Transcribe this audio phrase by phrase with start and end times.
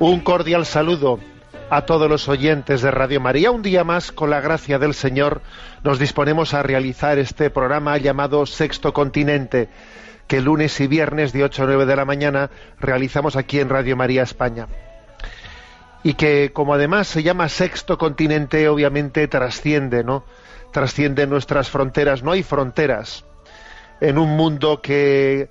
[0.00, 1.20] Un cordial saludo
[1.68, 3.50] a todos los oyentes de Radio María.
[3.50, 5.42] Un día más, con la gracia del Señor,
[5.84, 9.68] nos disponemos a realizar este programa llamado Sexto Continente,
[10.26, 13.94] que lunes y viernes de 8 a 9 de la mañana realizamos aquí en Radio
[13.94, 14.68] María España.
[16.02, 20.24] Y que, como además se llama Sexto Continente, obviamente trasciende, ¿no?
[20.72, 22.22] Trasciende nuestras fronteras.
[22.22, 23.26] No hay fronteras
[24.00, 25.50] en un mundo que,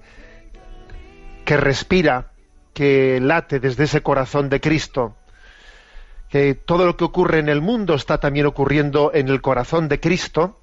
[1.46, 2.32] que respira
[2.74, 5.16] que late desde ese corazón de Cristo,
[6.30, 10.00] que todo lo que ocurre en el mundo está también ocurriendo en el corazón de
[10.00, 10.60] Cristo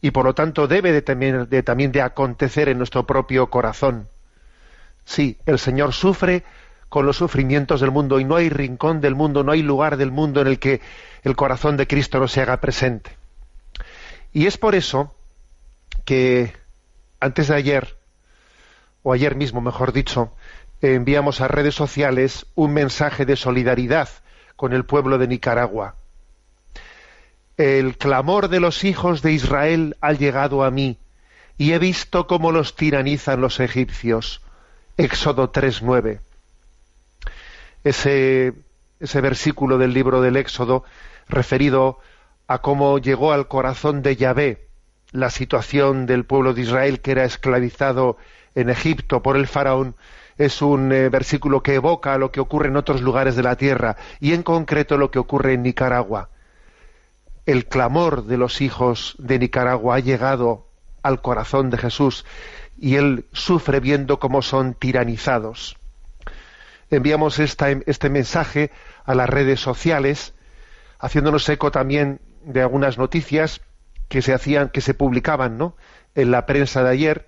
[0.00, 4.08] y por lo tanto debe de también, de, también de acontecer en nuestro propio corazón.
[5.04, 6.44] Sí, el Señor sufre
[6.88, 10.12] con los sufrimientos del mundo y no hay rincón del mundo, no hay lugar del
[10.12, 10.80] mundo en el que
[11.22, 13.16] el corazón de Cristo no se haga presente.
[14.32, 15.14] Y es por eso
[16.04, 16.52] que
[17.20, 17.97] antes de ayer,
[19.02, 20.32] o ayer mismo, mejor dicho,
[20.80, 24.08] enviamos a redes sociales un mensaje de solidaridad
[24.56, 25.96] con el pueblo de Nicaragua.
[27.56, 30.98] El clamor de los hijos de Israel ha llegado a mí
[31.56, 34.40] y he visto cómo los tiranizan los egipcios.
[34.96, 36.20] Éxodo 3.9.
[37.84, 38.52] Ese,
[39.00, 40.84] ese versículo del libro del Éxodo
[41.28, 41.98] referido
[42.46, 44.68] a cómo llegó al corazón de Yahvé
[45.12, 48.18] la situación del pueblo de Israel que era esclavizado
[48.54, 49.94] en Egipto por el faraón,
[50.36, 53.96] es un eh, versículo que evoca lo que ocurre en otros lugares de la tierra
[54.20, 56.30] y en concreto lo que ocurre en Nicaragua.
[57.44, 60.68] El clamor de los hijos de Nicaragua ha llegado
[61.02, 62.24] al corazón de Jesús
[62.78, 65.76] y él sufre viendo cómo son tiranizados.
[66.90, 68.70] Enviamos este mensaje
[69.04, 70.34] a las redes sociales,
[70.98, 73.60] haciéndonos eco también de algunas noticias
[74.08, 75.76] que se hacían, que se publicaban, ¿no?
[76.14, 77.26] en la prensa de ayer,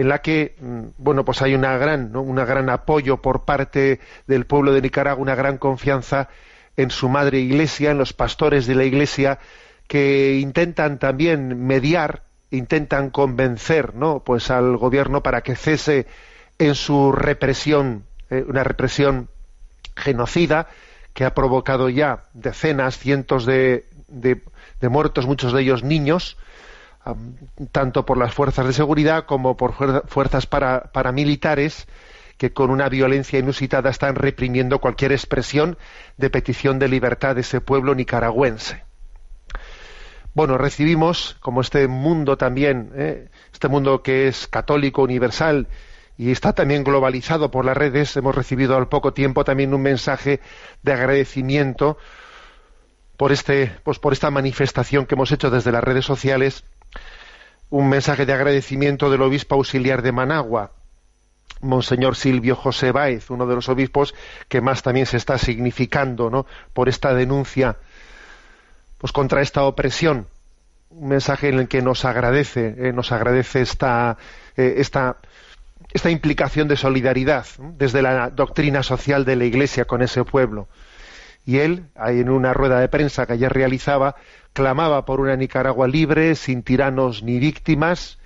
[0.00, 4.46] en la que mm, bueno pues hay una gran una gran apoyo por parte del
[4.46, 6.28] pueblo de Nicaragua una gran confianza
[6.76, 9.38] en su madre iglesia en los pastores de la iglesia
[9.86, 16.06] que intentan también mediar intentan convencer no pues al gobierno para que cese
[16.58, 19.28] en su represión eh, una represión
[19.96, 20.68] genocida
[21.12, 23.84] que ha provocado ya decenas cientos de
[24.80, 26.38] muertos muchos de ellos niños
[27.72, 29.74] tanto por las fuerzas de seguridad como por
[30.06, 31.86] fuerzas paramilitares
[32.36, 35.76] que con una violencia inusitada están reprimiendo cualquier expresión
[36.16, 38.82] de petición de libertad de ese pueblo nicaragüense.
[40.32, 43.28] Bueno, recibimos, como este mundo también, ¿eh?
[43.52, 45.66] este mundo que es católico, universal
[46.16, 50.40] y está también globalizado por las redes, hemos recibido al poco tiempo también un mensaje
[50.82, 51.98] de agradecimiento
[53.16, 56.64] por, este, pues por esta manifestación que hemos hecho desde las redes sociales
[57.70, 60.72] un mensaje de agradecimiento del obispo auxiliar de Managua,
[61.60, 64.14] Monseñor Silvio José Báez, uno de los obispos
[64.48, 66.46] que más también se está significando ¿no?
[66.72, 67.76] por esta denuncia
[68.98, 70.26] pues contra esta opresión.
[70.90, 74.18] Un mensaje en el que nos agradece, eh, nos agradece esta,
[74.56, 75.16] eh, esta,
[75.92, 80.68] esta implicación de solidaridad desde la doctrina social de la Iglesia con ese pueblo.
[81.46, 84.16] Y él, en una rueda de prensa que ayer realizaba,
[84.52, 88.18] clamaba por una Nicaragua libre, sin tiranos ni víctimas,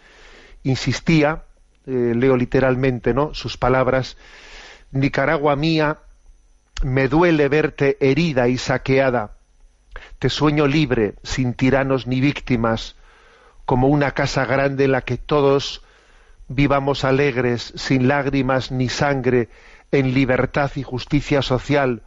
[0.63, 1.45] insistía,
[1.87, 3.35] eh, leo literalmente, ¿no?
[3.35, 4.17] sus palabras,
[4.91, 5.99] Nicaragua mía,
[6.83, 9.33] me duele verte herida y saqueada.
[10.19, 12.97] Te sueño libre, sin tiranos ni víctimas,
[13.65, 15.83] como una casa grande en la que todos
[16.49, 19.49] vivamos alegres, sin lágrimas ni sangre,
[19.93, 22.03] en libertad y justicia social,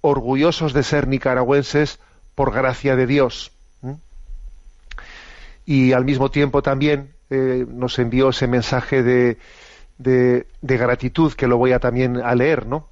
[0.00, 1.98] orgullosos de ser nicaragüenses
[2.34, 3.52] por gracia de Dios.
[5.66, 9.38] Y al mismo tiempo también eh, nos envió ese mensaje de,
[9.98, 12.88] de, gratitud que lo voy a también a leer, ¿no?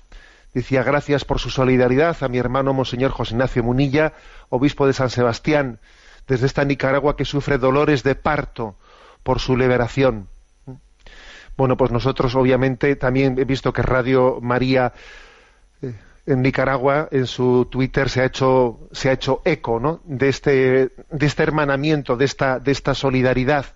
[0.55, 4.15] Decía gracias por su solidaridad a mi hermano Monseñor José Ignacio Munilla,
[4.49, 5.81] obispo de San Sebastián,
[6.27, 8.77] desde esta Nicaragua que sufre dolores de parto
[9.23, 10.29] por su liberación.
[11.57, 14.93] Bueno, pues nosotros obviamente también he visto que Radio María
[16.27, 20.01] en Nicaragua, en su Twitter, se ha hecho, se ha hecho eco ¿no?
[20.05, 23.67] de, este, de este hermanamiento, de esta, de esta solidaridad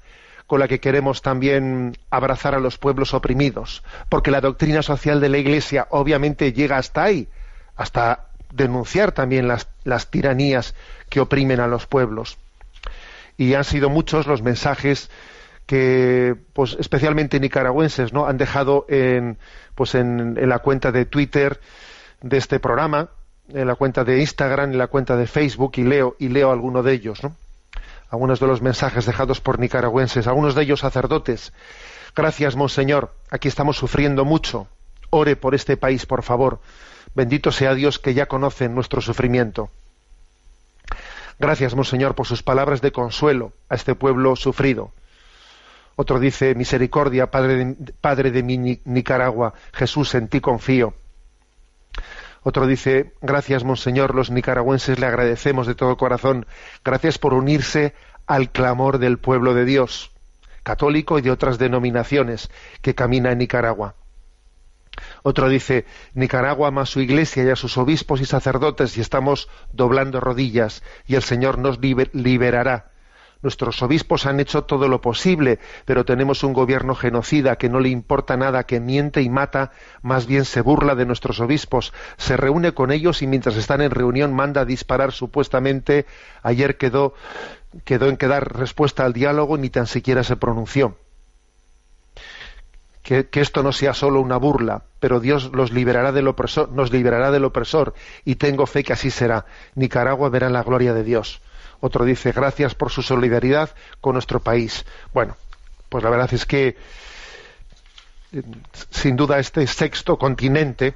[0.47, 5.29] con la que queremos también abrazar a los pueblos oprimidos, porque la doctrina social de
[5.29, 7.29] la Iglesia obviamente llega hasta ahí,
[7.75, 10.75] hasta denunciar también las, las tiranías
[11.09, 12.39] que oprimen a los pueblos.
[13.37, 15.11] Y han sido muchos los mensajes
[15.67, 18.27] que, pues, especialmente nicaragüenses, ¿no?
[18.27, 19.37] Han dejado en,
[19.75, 21.61] pues, en, en la cuenta de Twitter
[22.29, 23.11] de este programa,
[23.49, 26.83] en la cuenta de Instagram, en la cuenta de Facebook y leo y leo alguno
[26.83, 27.37] de ellos, ¿no?
[28.11, 31.53] Algunos de los mensajes dejados por nicaragüenses, algunos de ellos sacerdotes.
[32.15, 33.13] Gracias, monseñor.
[33.31, 34.69] Aquí estamos sufriendo mucho.
[35.11, 36.61] Ore por este país, por favor.
[37.15, 39.71] Bendito sea Dios que ya conoce nuestro sufrimiento.
[41.39, 44.93] Gracias, monseñor, por sus palabras de consuelo a este pueblo sufrido.
[45.97, 50.95] Otro dice, misericordia, Padre de, Padre de mi Nicaragua, Jesús, en ti confío.
[52.49, 56.47] Otro dice, gracias Monseñor, los nicaragüenses le agradecemos de todo corazón,
[56.85, 57.93] gracias por unirse
[58.25, 60.13] al clamor del pueblo de Dios,
[60.63, 62.49] católico y de otras denominaciones
[62.83, 63.97] que camina en Nicaragua.
[65.25, 69.49] Otro dice, Nicaragua ama a su iglesia y a sus obispos y sacerdotes y estamos
[69.73, 72.93] doblando rodillas y el Señor nos liberará
[73.43, 77.91] Nuestros obispos han hecho todo lo posible, pero tenemos un gobierno genocida que no le
[77.91, 79.73] importa nada, que miente y mata,
[80.03, 83.91] más bien se burla de nuestros obispos, se reúne con ellos y mientras están en
[83.91, 86.07] reunión manda a disparar supuestamente.
[86.43, 87.15] Ayer quedó,
[87.85, 90.97] quedó en quedar respuesta al diálogo, ni tan siquiera se pronunció.
[93.03, 96.91] Que, que, esto no sea solo una burla, pero Dios los liberará del opresor, nos
[96.91, 97.95] liberará del opresor,
[98.25, 99.47] y tengo fe que así será.
[99.77, 101.41] Nicaragua verá la gloria de Dios.
[101.81, 103.71] Otro dice, gracias por su solidaridad
[104.01, 104.85] con nuestro país.
[105.13, 105.37] Bueno,
[105.89, 106.77] pues la verdad es que
[108.33, 108.43] eh,
[108.91, 110.95] sin duda este sexto continente,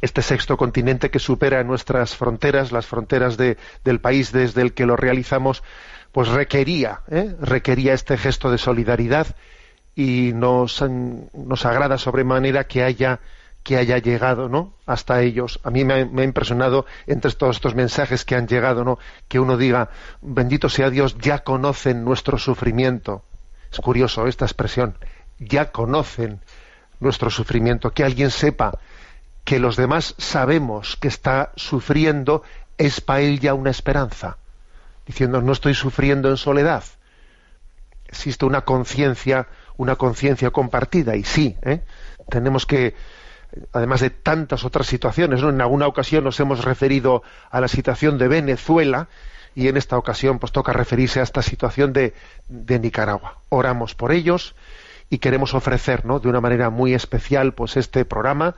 [0.00, 4.86] este sexto continente que supera nuestras fronteras, las fronteras de, del país desde el que
[4.86, 5.62] lo realizamos,
[6.12, 7.34] pues requería, ¿eh?
[7.40, 9.28] requería este gesto de solidaridad
[9.94, 13.20] y nos, nos agrada sobremanera que haya
[13.62, 14.74] que haya llegado ¿no?
[14.86, 15.60] hasta ellos.
[15.62, 18.98] A mí me ha, impresionado entre todos estos mensajes que han llegado, ¿no?
[19.28, 23.24] que uno diga, bendito sea Dios, ya conocen nuestro sufrimiento.
[23.70, 24.96] Es curioso esta expresión,
[25.38, 26.40] ya conocen
[27.00, 28.78] nuestro sufrimiento, que alguien sepa
[29.44, 32.42] que los demás sabemos que está sufriendo,
[32.78, 34.38] es para él ya una esperanza,
[35.06, 36.84] diciendo, no estoy sufriendo en soledad.
[38.06, 41.82] Existe una conciencia, una conciencia compartida, y sí, ¿eh?
[42.28, 42.94] tenemos que
[43.72, 45.40] además de tantas otras situaciones.
[45.42, 45.50] ¿no?
[45.50, 49.08] En alguna ocasión nos hemos referido a la situación de Venezuela
[49.54, 52.14] y en esta ocasión pues toca referirse a esta situación de,
[52.48, 53.38] de Nicaragua.
[53.48, 54.54] Oramos por ellos
[55.10, 56.20] y queremos ofrecer ¿no?
[56.20, 58.54] de una manera muy especial pues este programa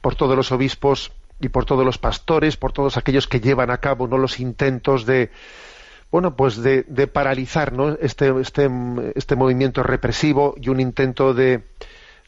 [0.00, 3.78] por todos los obispos y por todos los pastores, por todos aquellos que llevan a
[3.78, 4.18] cabo ¿no?
[4.18, 5.30] los intentos de
[6.10, 8.68] bueno pues de, paralizar este, este,
[9.14, 11.62] este movimiento represivo y un intento de,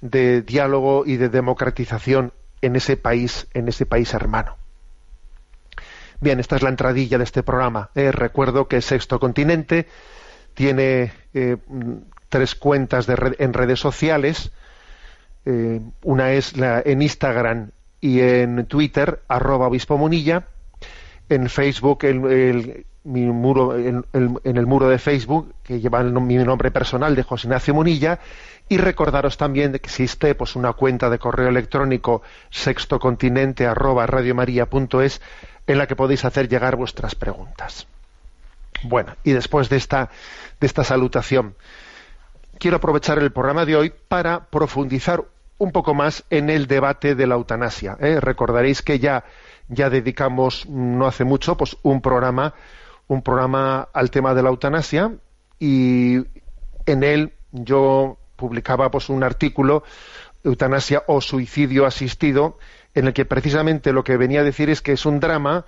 [0.00, 2.32] de diálogo y de democratización
[2.62, 4.56] en ese país, en ese país hermano.
[6.20, 7.90] Bien, esta es la entradilla de este programa.
[7.94, 9.86] Eh, recuerdo que Sexto Continente
[10.52, 11.56] tiene eh,
[12.28, 14.52] tres cuentas de en redes sociales.
[15.46, 17.70] Eh, una es la, en Instagram
[18.02, 20.46] y en Twitter, arroba obispo Munilla.
[21.30, 27.14] En Facebook, el, mi muro, en, el muro de Facebook, que lleva mi nombre personal
[27.14, 28.20] de José Ignacio Munilla,
[28.68, 33.66] y recordaros también que existe pues, una cuenta de correo electrónico sextocontinente
[35.66, 37.86] en la que podéis hacer llegar vuestras preguntas.
[38.82, 40.10] Bueno, y después de esta,
[40.60, 41.54] de esta salutación,
[42.58, 45.24] quiero aprovechar el programa de hoy para profundizar
[45.58, 47.96] un poco más en el debate de la eutanasia.
[48.00, 48.18] ¿eh?
[48.20, 49.24] Recordaréis que ya,
[49.68, 52.54] ya dedicamos no hace mucho pues, un programa,
[53.10, 55.12] un programa al tema de la eutanasia
[55.58, 56.18] y
[56.86, 59.82] en él yo publicaba pues, un artículo,
[60.44, 62.56] Eutanasia o Suicidio Asistido,
[62.94, 65.66] en el que precisamente lo que venía a decir es que es un drama,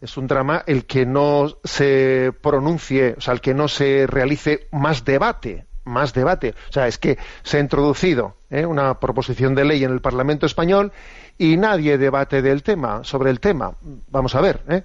[0.00, 4.68] es un drama el que no se pronuncie, o sea, el que no se realice
[4.70, 6.54] más debate, más debate.
[6.70, 8.66] O sea, es que se ha introducido ¿eh?
[8.66, 10.92] una proposición de ley en el Parlamento español
[11.38, 13.74] y nadie debate del tema, sobre el tema.
[14.08, 14.84] Vamos a ver, ¿eh?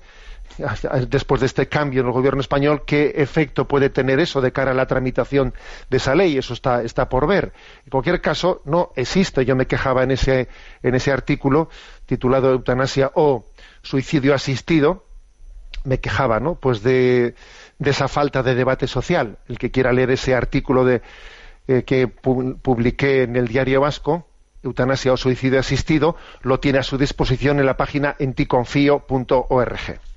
[1.07, 4.71] después de este cambio en el gobierno español, qué efecto puede tener eso de cara
[4.71, 5.53] a la tramitación
[5.89, 6.37] de esa ley.
[6.37, 7.53] Eso está, por ver.
[7.85, 9.45] En cualquier caso, no existe.
[9.45, 10.47] Yo me quejaba en ese,
[11.11, 11.69] artículo
[12.05, 13.45] titulado Eutanasia o
[13.81, 15.05] Suicidio Asistido.
[15.85, 16.55] Me quejaba, ¿no?
[16.55, 17.35] Pues de,
[17.77, 19.37] de esa falta de debate social.
[19.47, 21.01] El que quiera leer ese artículo de,
[21.67, 24.25] eh, que publiqué en el Diario Vasco,
[24.63, 30.08] eutanasia o suicidio asistido, lo tiene a su disposición en la página enticonfío.org.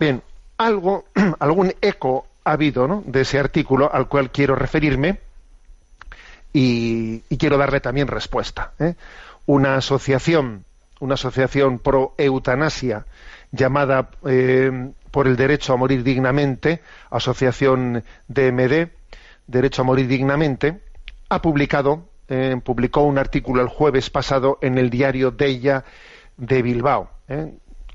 [0.00, 0.22] Bien,
[0.56, 1.04] algo,
[1.40, 3.04] algún eco ha habido ¿no?
[3.06, 5.18] de ese artículo al cual quiero referirme
[6.54, 8.72] y, quiero darle también respuesta.
[8.78, 8.94] ¿eh?
[9.44, 10.64] Una asociación,
[11.00, 13.04] una asociación pro eutanasia
[13.52, 16.80] llamada eh, por el derecho a morir dignamente,
[17.10, 18.88] asociación DMD,
[19.46, 20.80] derecho a morir dignamente,
[21.28, 25.84] ha publicado, eh, publicó un artículo el jueves pasado en el diario Deia
[26.38, 27.10] de Bilbao,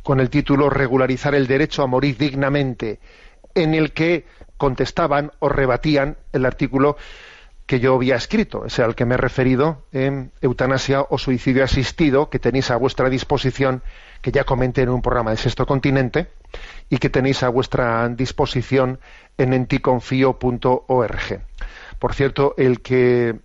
[0.06, 3.00] con el título Regularizar el derecho a morir dignamente,
[3.56, 6.96] en el que contestaban o rebatían el artículo
[7.66, 12.30] que yo había escrito, ese al que me he referido, en Eutanasia o Suicidio Asistido,
[12.30, 13.82] que tenéis a vuestra disposición,
[14.22, 16.28] que ya comenté en un programa de Sexto Continente,
[16.88, 19.00] y que tenéis a vuestra disposición
[19.40, 21.42] en enticonfío.org.
[21.98, 23.40] Por cierto, el que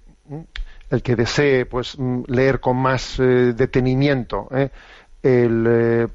[0.91, 4.71] el que desee pues leer con más eh, detenimiento eh,
[5.23, 6.07] el, eh,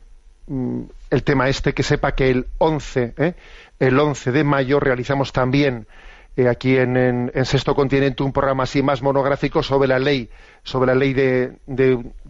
[0.47, 3.35] el, tema este, que sepa que el 11,
[3.79, 5.87] el 11 de mayo realizamos también
[6.37, 10.29] eh, aquí en, Sexto Continente un programa así más monográfico sobre la ley,
[10.63, 11.57] sobre la ley de,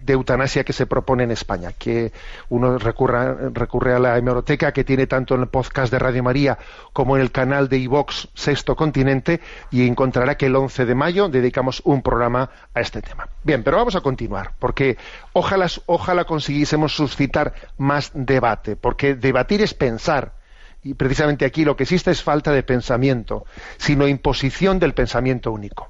[0.07, 2.11] eutanasia que se propone en España, que
[2.49, 6.59] uno recurre a la hemeroteca que tiene tanto en el podcast de Radio María
[6.93, 11.27] como en el canal de iVox Sexto Continente y encontrará que el 11 de mayo
[11.27, 13.27] dedicamos un programa a este tema.
[13.43, 14.97] Bien, pero vamos a continuar, porque
[15.33, 20.44] ojalá, ojalá consiguiésemos suscitar más debate, porque debatir es pensar
[20.85, 23.43] y precisamente aquí lo que existe es falta de pensamiento,
[23.77, 25.89] sino imposición del pensamiento único.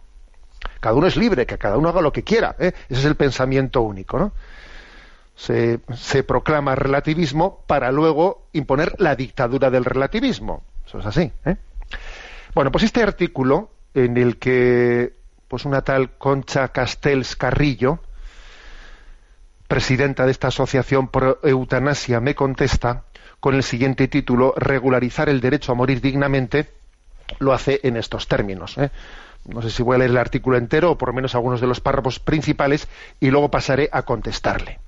[0.79, 2.55] Cada uno es libre, que cada uno haga lo que quiera.
[2.57, 2.71] ¿eh?
[2.87, 4.17] Ese es el pensamiento único.
[4.17, 4.31] ¿no?
[5.35, 5.79] Se,
[6.25, 10.63] proclama relativismo para luego imponer la dictadura del relativismo.
[10.87, 11.29] Eso es así.
[11.43, 11.57] ¿eh?
[12.53, 15.13] Bueno, pues este artículo en el que
[15.49, 17.99] pues una tal Concha Castells Carrillo,
[19.67, 23.03] presidenta de esta asociación pro eutanasia, me contesta,
[23.45, 26.67] con el siguiente título, Regularizar el derecho a morir dignamente,
[27.37, 28.75] lo hace en estos términos.
[28.79, 28.89] ¿eh?
[29.45, 31.67] No sé si voy a leer el artículo entero o por lo menos algunos de
[31.67, 32.87] los párrafos principales
[33.19, 34.79] y luego pasaré a contestarle.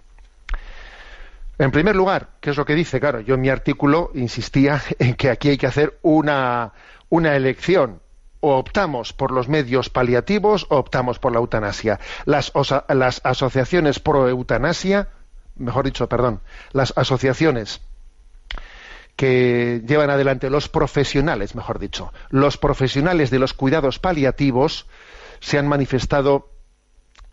[1.60, 3.00] En primer lugar, ¿qué es lo que dice?
[3.00, 6.74] Claro, yo en mi artículo insistía en que aquí hay que hacer una,
[7.10, 8.02] una elección.
[8.40, 12.00] O optamos por los medios paliativos o optamos por la eutanasia.
[12.26, 12.52] Las,
[12.90, 15.10] las asociaciones pro eutanasia,
[15.58, 16.40] mejor dicho, perdón,
[16.72, 17.82] las asociaciones
[19.18, 24.86] que llevan adelante los profesionales, mejor dicho, los profesionales de los cuidados paliativos
[25.40, 26.52] se han manifestado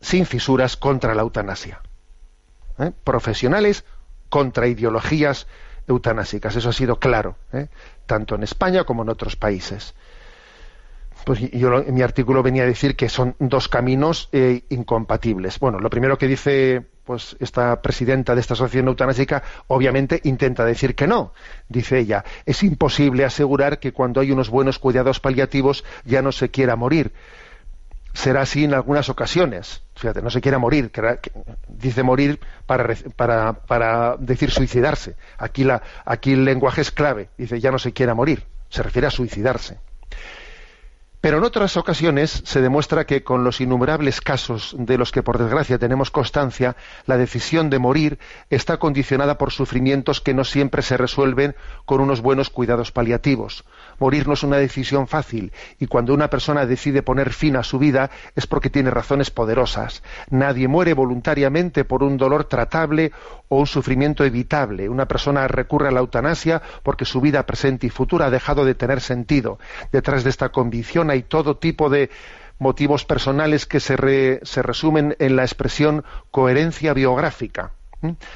[0.00, 1.82] sin fisuras contra la eutanasia.
[2.78, 2.90] ¿Eh?
[3.04, 3.84] Profesionales
[4.30, 5.46] contra ideologías
[5.86, 7.68] eutanásicas, eso ha sido claro, ¿eh?
[8.06, 9.94] tanto en España como en otros países.
[11.26, 15.60] Pues yo en mi artículo venía a decir que son dos caminos eh, incompatibles.
[15.60, 20.94] Bueno, lo primero que dice pues esta presidenta de esta asociación eutanásica obviamente intenta decir
[20.94, 21.32] que no.
[21.68, 26.50] Dice ella, es imposible asegurar que cuando hay unos buenos cuidados paliativos ya no se
[26.50, 27.12] quiera morir.
[28.14, 29.82] Será así en algunas ocasiones.
[29.96, 30.90] Fíjate, no se quiera morir.
[31.68, 35.16] dice morir para, para, decir suicidarse.
[35.36, 37.28] Aquí, la, aquí el lenguaje es clave.
[37.36, 38.44] Dice ya no se quiera morir.
[38.68, 39.78] Se refiere a suicidarse.
[41.24, 45.38] Pero en otras ocasiones se demuestra que con los innumerables casos de los que por
[45.38, 46.76] desgracia tenemos constancia,
[47.06, 48.18] la decisión de morir
[48.50, 53.64] está condicionada por sufrimientos que no siempre se resuelven con unos buenos cuidados paliativos.
[53.98, 57.78] Morir no es una decisión fácil y cuando una persona decide poner fin a su
[57.78, 60.02] vida es porque tiene razones poderosas.
[60.28, 63.12] Nadie muere voluntariamente por un dolor tratable
[63.48, 64.90] o un sufrimiento evitable.
[64.90, 68.74] Una persona recurre a la eutanasia porque su vida presente y futura ha dejado de
[68.74, 69.58] tener sentido.
[69.90, 72.10] Detrás de esta convicción hay todo tipo de
[72.58, 77.72] motivos personales que se, resumen en la expresión coherencia biográfica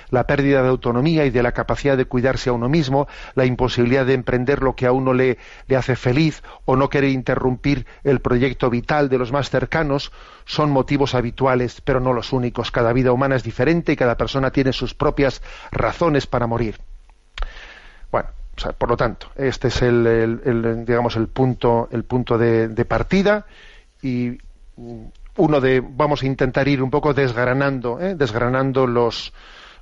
[0.08, 4.06] la pérdida de autonomía y de la capacidad de cuidarse a uno mismo, la imposibilidad
[4.06, 8.20] de emprender lo que a uno le, le, hace feliz o no querer interrumpir el
[8.20, 10.10] proyecto vital de los más cercanos,
[10.46, 12.70] son motivos habituales, pero no los únicos.
[12.70, 16.80] Cada vida humana es diferente y cada persona tiene sus propias razones para morir.
[18.10, 18.30] Bueno,
[18.76, 23.46] por lo tanto, este es el, digamos el punto, el punto de, de partida
[24.02, 24.38] y
[25.36, 28.14] uno de vamos a intentar ir un poco desgranando, ¿eh?
[28.14, 29.32] desgranando los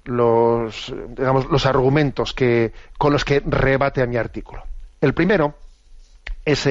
[0.04, 4.62] los digamos los argumentos que con los que rebate a mi artículo.
[5.00, 5.54] El primero
[6.46, 6.66] es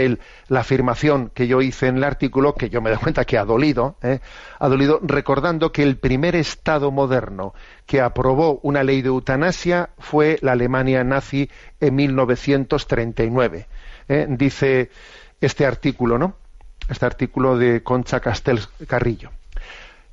[0.47, 3.45] la afirmación que yo hice en el artículo, que yo me doy cuenta que ha
[3.45, 4.19] dolido, ¿eh?
[4.57, 7.53] ha dolido recordando que el primer Estado moderno
[7.85, 11.49] que aprobó una ley de eutanasia fue la Alemania nazi
[11.81, 13.67] en 1939.
[14.07, 14.27] ¿eh?
[14.29, 14.89] Dice
[15.41, 16.37] este artículo, ¿no?
[16.89, 19.31] este artículo de Concha Castel Carrillo.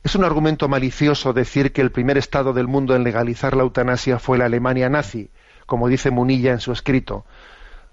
[0.02, 4.19] Es un argumento malicioso decir que el primer Estado del mundo en legalizar la eutanasia
[4.19, 5.31] fue la Alemania nazi,
[5.66, 7.25] como dice Munilla en su escrito.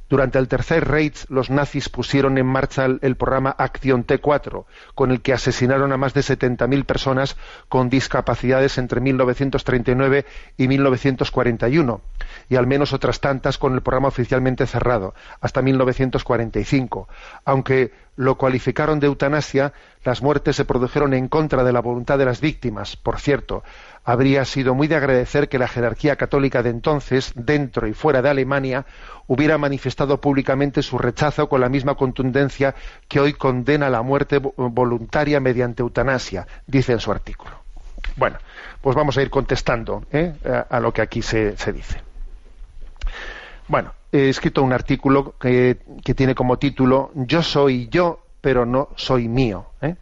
[0.10, 5.22] Durante el Tercer Reich, los nazis pusieron en marcha el, programa Acción T4, con el
[5.22, 7.38] que asesinaron a más de 70.000 personas
[7.68, 10.25] con discapacidades entre 1939
[10.58, 12.01] y 1941,
[12.50, 17.08] y al menos otras tantas con el programa oficialmente cerrado, hasta 1945.
[17.46, 19.74] Aunque lo cualificaron de eutanasia,
[20.04, 22.98] las muertes se produjeron en contra de la voluntad de las víctimas.
[22.98, 23.63] Por cierto,
[24.03, 28.29] habría sido muy de agradecer que la jerarquía católica de entonces, dentro y fuera de
[28.29, 28.86] Alemania,
[29.27, 32.75] hubiera manifestado públicamente su rechazo con la misma contundencia
[33.08, 37.51] que hoy condena la muerte voluntaria mediante eutanasia, dice en su artículo.
[38.15, 38.38] Bueno,
[38.82, 40.34] pues vamos a ir contestando ¿eh?
[40.70, 42.01] a, lo que aquí se, dice.
[43.68, 45.77] Bueno, he escrito un artículo que,
[46.15, 49.68] tiene como título Yo soy yo, pero no soy mío.
[49.82, 49.96] ¿eh?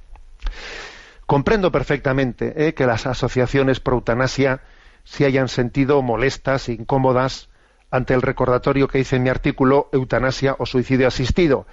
[1.28, 2.74] Comprendo perfectamente ¿eh?
[2.74, 4.62] que las asociaciones pro eutanasia
[5.04, 7.50] se hayan sentido molestas, incómodas,
[7.92, 11.68] ante el recordatorio que hice en mi artículo Eutanasia o suicidio asistido,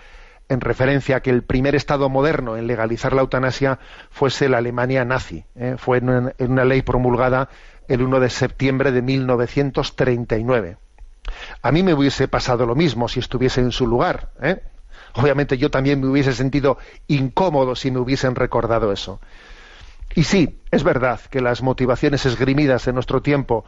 [0.48, 3.78] en referencia a que el primer Estado moderno en legalizar la eutanasia
[4.10, 5.44] fuese la Alemania nazi.
[5.54, 5.76] ¿eh?
[5.78, 7.48] Fue en una, ley promulgada
[7.88, 10.78] el 1 de septiembre de 1939.
[11.62, 14.30] A mí me hubiese pasado lo mismo si estuviese en su lugar.
[14.42, 14.62] ¿eh?
[15.14, 19.20] Obviamente yo también me hubiese sentido incómodo si me hubiesen recordado eso.
[20.14, 23.64] Y sí, es verdad que las motivaciones esgrimidas en nuestro tiempo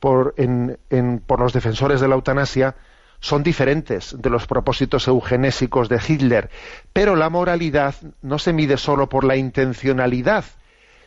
[0.00, 2.76] por, los defensores de la eutanasia
[3.20, 6.50] son diferentes de los propósitos eugenésicos de Hitler,
[6.92, 10.44] pero la moralidad no se mide solo por la intencionalidad,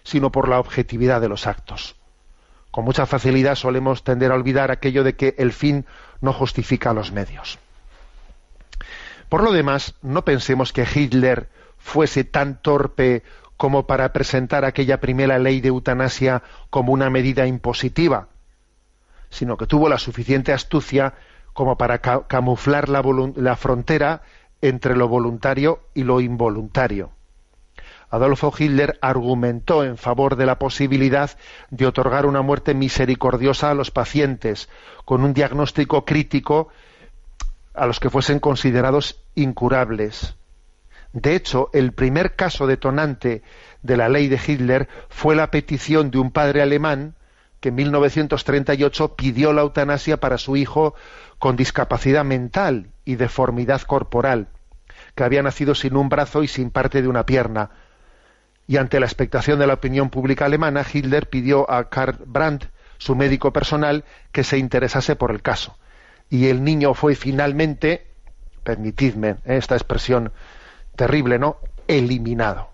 [0.04, 1.96] sino por la objetividad de los actos.
[2.70, 5.86] Con mucha facilidad solemos tender a olvidar aquello de que el fin
[6.22, 7.60] no justifica los medios.
[9.32, 11.48] Por lo demás, no pensemos que Hitler
[11.78, 13.24] fuese tan torpe
[13.56, 18.28] como para presentar aquella primera ley de eutanasia como una medida impositiva,
[19.30, 21.14] sino que tuvo la suficiente astucia
[21.54, 23.02] como para camuflar la,
[23.38, 24.22] la frontera
[24.60, 27.12] entre lo voluntario y lo involuntario.
[28.10, 31.32] Adolfo Hitler argumentó en favor de la posibilidad
[31.70, 34.68] de otorgar una muerte misericordiosa a los pacientes,
[35.06, 36.68] con un diagnóstico crítico
[37.74, 40.36] a los que fuesen considerados incurables.
[41.14, 43.42] De hecho, el primer caso detonante
[43.82, 47.16] de la ley de Hitler fue la petición de un padre alemán
[47.60, 50.96] que en 1938 pidió la eutanasia para su hijo
[51.38, 54.48] con discapacidad mental y deformidad corporal,
[55.16, 57.70] que había nacido sin un brazo y sin parte de una pierna.
[58.68, 62.66] Y ante la expectación de la opinión pública alemana, Hitler pidió a Karl Brandt,
[62.98, 65.76] su médico personal, que se interesase por el caso.
[66.32, 68.08] Y el niño fue finalmente,
[68.64, 69.58] permitidme ¿eh?
[69.58, 70.32] esta expresión
[70.96, 71.58] terrible, ¿no?
[71.88, 72.70] Eliminado.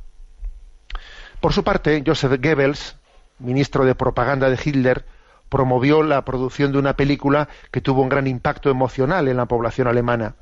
[1.42, 2.98] Por su parte, Joseph Goebbels,
[3.40, 5.06] ministro de propaganda de Hitler,
[5.50, 9.88] promovió la producción de una película que tuvo un gran impacto emocional en la población
[9.88, 10.36] alemana.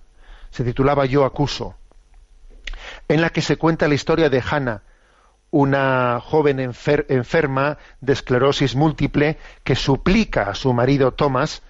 [0.51, 1.75] Se titulaba Yo acuso,
[3.07, 4.81] en la que se cuenta la historia de Hannah,
[5.51, 11.61] una joven enferma de esclerosis múltiple que suplica a su marido Thomas,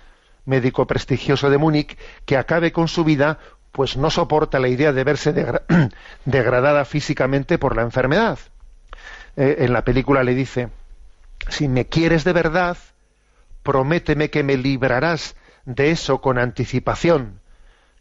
[0.45, 3.39] médico prestigioso de Múnich, que acabe con su vida
[3.71, 5.34] pues no soporta la idea de verse
[6.25, 8.39] degradada físicamente por la enfermedad.
[9.36, 10.69] Eh, en la película le dice,
[11.49, 12.77] si me quieres de verdad,
[13.63, 17.41] prométeme que me librarás de eso con anticipación.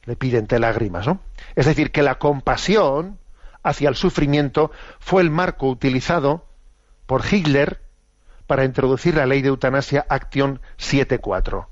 [0.04, 1.18] Le pide entre lágrimas, ¿no?
[1.56, 3.18] Es decir, que la compasión
[3.64, 6.46] hacia el sufrimiento fue el marco utilizado
[7.06, 7.80] por Hitler
[8.46, 11.66] para introducir la ley de eutanasia Acción 7.4.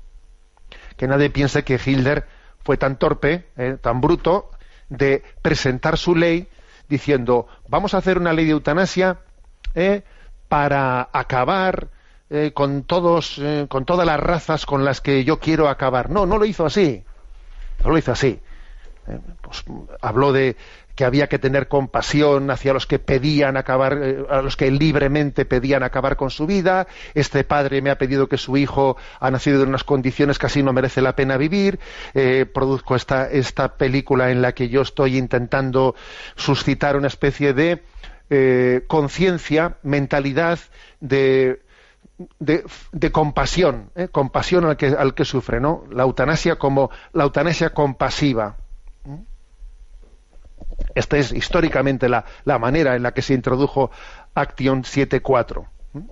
[0.97, 2.25] Que nadie piense que Hitler
[2.63, 4.51] fue tan torpe, eh, tan bruto,
[4.89, 6.47] de presentar su ley
[6.87, 9.19] diciendo vamos a hacer una ley de eutanasia
[9.73, 10.03] eh,
[10.49, 11.87] para acabar
[12.29, 16.09] eh, con todos, con todas las razas con las que yo quiero acabar.
[16.09, 17.03] No, no lo hizo así.
[17.83, 18.39] No lo hizo así.
[19.41, 19.63] Pues,
[20.01, 20.55] habló de
[20.95, 25.45] que había que tener compasión hacia los que pedían acabar, eh, a los que libremente
[25.45, 26.87] pedían acabar con su vida.
[27.13, 30.61] Este padre me ha pedido que su hijo ha nacido en unas condiciones que así
[30.61, 31.79] no merece la pena vivir.
[32.13, 35.95] Eh, produzco esta, esta película en la que yo estoy intentando
[36.35, 37.81] suscitar una especie de
[38.29, 40.59] eh, conciencia, mentalidad
[40.99, 41.61] de,
[42.39, 45.83] de, compasión, compasión al que, al que sufre, ¿no?
[45.91, 48.57] La eutanasia como la eutanasia compasiva.
[50.95, 52.25] Esta es históricamente la,
[52.59, 53.91] manera en la que se introdujo
[54.35, 55.65] Action 7.4.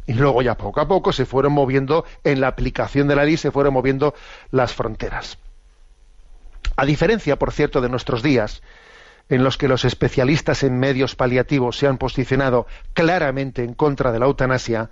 [0.06, 3.38] Y luego ya poco a poco se fueron moviendo, en la aplicación de la ley
[3.38, 4.14] se fueron moviendo
[4.52, 5.38] las fronteras.
[6.76, 8.62] A diferencia, por cierto, de nuestros días,
[9.30, 14.20] en los que los especialistas en medios paliativos se han posicionado claramente en contra de
[14.20, 14.90] la eutanasia,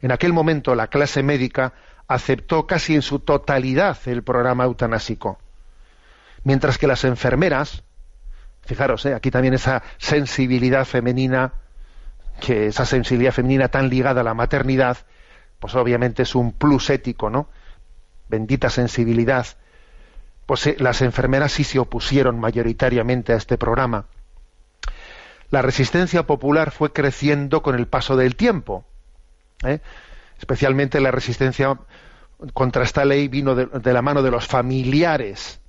[0.00, 1.74] en aquel momento la clase médica
[2.08, 5.38] aceptó casi en su totalidad el programa eutanásico.
[6.42, 7.82] mientras que las enfermeras,
[8.62, 9.14] fijaros, ¿eh?
[9.14, 11.52] aquí también esa sensibilidad femenina,
[12.40, 14.98] que esa sensibilidad femenina tan ligada a la maternidad,
[15.58, 17.48] pues obviamente es un plus ético, ¿no?
[18.28, 19.46] Bendita sensibilidad.
[20.46, 24.06] Pues eh, las enfermeras sí se opusieron mayoritariamente a este programa.
[25.50, 28.84] La resistencia popular fue creciendo con el paso del tiempo.
[29.64, 29.80] ¿eh?
[30.38, 31.78] Especialmente la resistencia
[32.54, 35.59] contra esta ley vino de, la mano de los familiares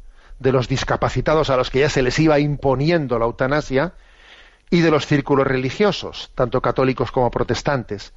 [0.42, 3.94] de los discapacitados a los que ya se les iba imponiendo la eutanasia
[4.72, 8.14] y de los círculos religiosos, tanto católicos como protestantes,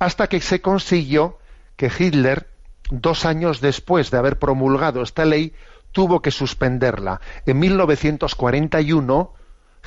[0.00, 1.38] hasta que se consiguió
[1.76, 2.48] que Hitler,
[2.90, 5.54] dos años después de haber promulgado esta ley,
[5.92, 7.20] tuvo que suspenderla.
[7.46, 9.32] En 1941,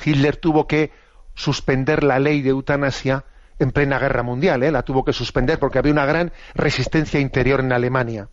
[0.02, 0.90] Hitler tuvo que
[1.34, 3.26] suspender la ley de eutanasia
[3.58, 4.70] en plena guerra mundial, ¿eh?
[4.70, 8.28] la tuvo que suspender porque había una gran resistencia interior en Alemania.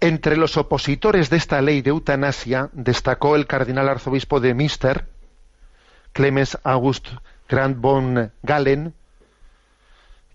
[0.00, 5.06] Entre los opositores de esta ley de eutanasia destacó el cardenal arzobispo de Münster,
[6.12, 7.08] Clemens August
[7.48, 8.92] Grant von Galen,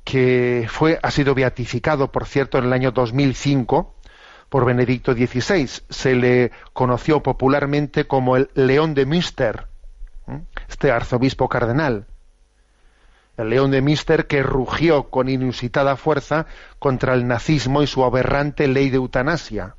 [0.03, 3.93] que fue, ha sido beatificado, por cierto, en el año 2005
[4.49, 5.67] por Benedicto XVI.
[5.89, 9.67] Se le conoció popularmente como el León de Münster,
[10.67, 12.07] este arzobispo cardenal
[13.37, 16.45] el león de Mister que rugió con inusitada fuerza
[16.79, 19.75] contra el nazismo y su aberrante ley de eutanasia.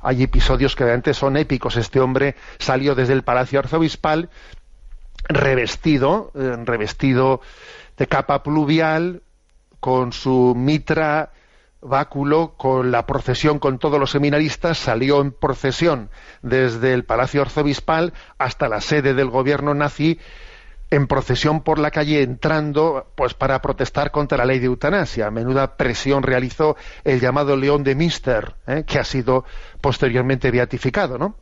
[0.00, 1.76] Hay episodios que realmente son épicos.
[1.76, 4.30] Este hombre salió desde el palacio arzobispal
[5.28, 7.40] revestido, eh, revestido
[7.96, 9.22] de capa pluvial,
[9.80, 11.32] con su mitra
[11.80, 16.10] báculo, con la procesión con todos los seminaristas, salió en procesión
[16.42, 20.18] desde el palacio arzobispal hasta la sede del gobierno nazi
[20.90, 25.30] en procesión por la calle entrando pues para protestar contra la ley de eutanasia.
[25.30, 28.84] Menuda presión realizó el llamado León de Mister, ¿eh?
[28.86, 29.44] que ha sido
[29.80, 31.36] posteriormente beatificado, ¿no?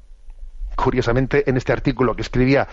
[0.74, 2.68] Curiosamente, en este artículo que escribía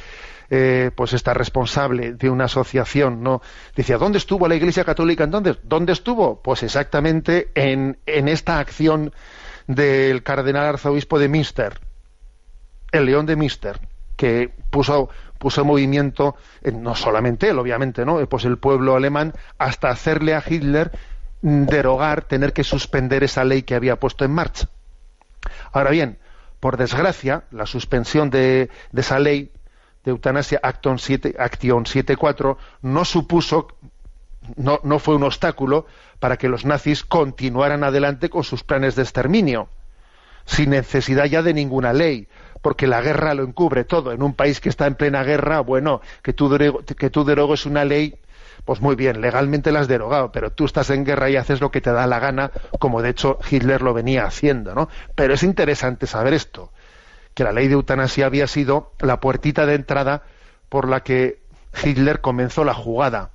[0.50, 3.42] eh, pues esta responsable de una asociación, ¿no?
[3.76, 5.60] Decía, ¿dónde estuvo la Iglesia Católica entonces?
[5.64, 6.42] ¿Dónde estuvo?
[6.42, 9.14] Pues exactamente en, en esta acción
[9.68, 11.80] del cardenal arzobispo de Mister,
[12.92, 13.80] el León de Mister,
[14.18, 15.10] que puso
[15.43, 16.36] puso en movimiento,
[16.73, 18.25] no solamente él, obviamente, ¿no?
[18.27, 20.91] Pues el pueblo alemán, hasta hacerle a Hitler
[21.41, 24.69] derogar, tener que suspender esa ley que había puesto en marcha.
[25.73, 26.17] Ahora bien,
[26.62, 29.51] por desgracia, la suspensión de, esa ley
[30.06, 33.67] de eutanasia Action 7.4 no supuso,
[34.56, 35.86] no, no fue un obstáculo
[36.19, 39.67] para que los nazis continuaran adelante con sus planes de exterminio,
[40.45, 42.29] sin necesidad ya de ninguna ley,
[42.63, 44.13] porque la guerra lo encubre todo.
[44.13, 46.49] En un país que está en plena guerra, bueno, que tú,
[46.97, 48.15] que tú derogues una ley,
[48.63, 51.71] pues muy bien, legalmente la has derogado, pero tú estás en guerra y haces lo
[51.71, 54.88] que te da la gana, como de hecho Hitler lo venía haciendo, ¿no?
[55.13, 56.71] Pero es interesante saber esto,
[57.34, 60.23] que la ley de eutanasia había sido la puertita de entrada
[60.69, 61.41] por la que
[61.84, 63.32] Hitler comenzó la jugada.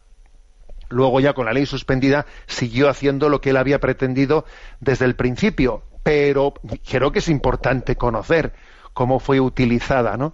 [0.89, 4.47] Luego ya con la ley suspendida siguió haciendo lo que él había pretendido
[4.81, 6.55] desde el principio, pero
[6.89, 8.55] creo que es importante conocer
[8.99, 10.33] cómo fue utilizada, ¿no?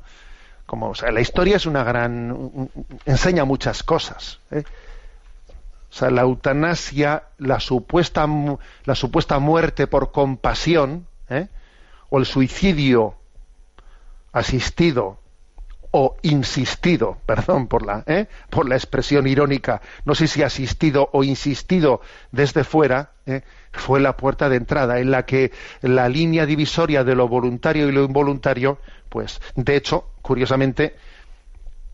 [0.64, 2.70] Como, o sea, la historia es una gran
[3.04, 4.40] enseña muchas cosas.
[4.50, 4.62] ¿eh?
[5.90, 8.26] O sea, la eutanasia, la supuesta
[8.86, 11.48] la supuesta muerte por compasión, ¿eh?
[12.08, 13.16] o el suicidio
[14.32, 15.18] asistido
[15.96, 18.26] o insistido, perdón por la, ¿eh?
[18.50, 22.00] por la expresión irónica, no sé si asistido o insistido
[22.32, 23.42] desde fuera, ¿eh?
[23.70, 25.52] fue la puerta de entrada en la que
[25.82, 28.78] la línea divisoria de lo voluntario y lo involuntario,
[29.08, 30.96] pues, de hecho, curiosamente,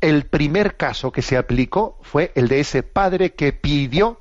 [0.01, 4.19] el primer caso que se aplicó fue el de ese padre que pidió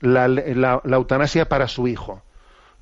[0.00, 2.22] la eutanasia para su hijo.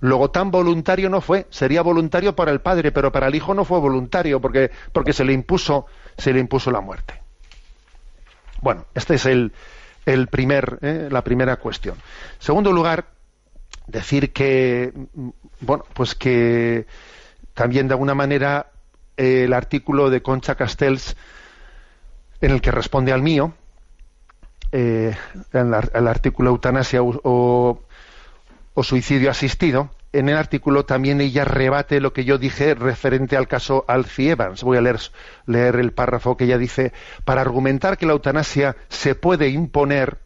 [0.00, 3.64] Luego tan voluntario no fue, sería voluntario para el padre, pero para el hijo no
[3.64, 7.20] fue voluntario porque, porque se le impuso, se le impuso la muerte.
[8.60, 9.52] Bueno, esta es el,
[10.06, 11.96] el primer, eh, la primera cuestión.
[12.38, 13.06] Segundo lugar,
[13.88, 14.92] decir que,
[15.60, 16.86] bueno, pues que
[17.54, 18.70] también de alguna manera
[19.16, 21.16] eh, el artículo de Concha Castells
[22.40, 23.52] en el que responde al mío,
[24.70, 25.16] eh,
[25.52, 27.80] el, artículo eutanasia o
[28.82, 33.84] suicidio asistido, en el artículo también ella rebate lo que yo dije referente al caso
[33.88, 34.62] Alfie Evans.
[34.62, 34.98] Voy a leer,
[35.46, 36.92] leer el párrafo que ella dice,
[37.24, 40.18] para argumentar que la eutanasia se puede imponer,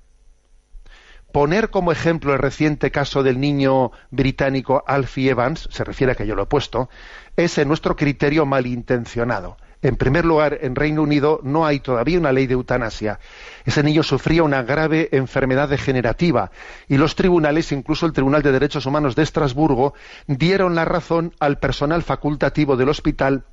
[1.32, 6.26] poner como ejemplo el reciente caso del niño británico Alfie Evans, se refiere a que
[6.26, 6.88] yo lo he puesto,
[7.36, 9.56] es en nuestro criterio malintencionado.
[9.83, 13.18] En primer lugar, en Reino Unido no hay todavía una ley de eutanasia.
[13.64, 16.53] Ese niño sufría una grave enfermedad degenerativa
[16.88, 19.95] y los tribunales, incluso el Tribunal de Derechos Humanos de Estrasburgo,
[20.29, 23.45] dieron la razón al personal facultativo del hospital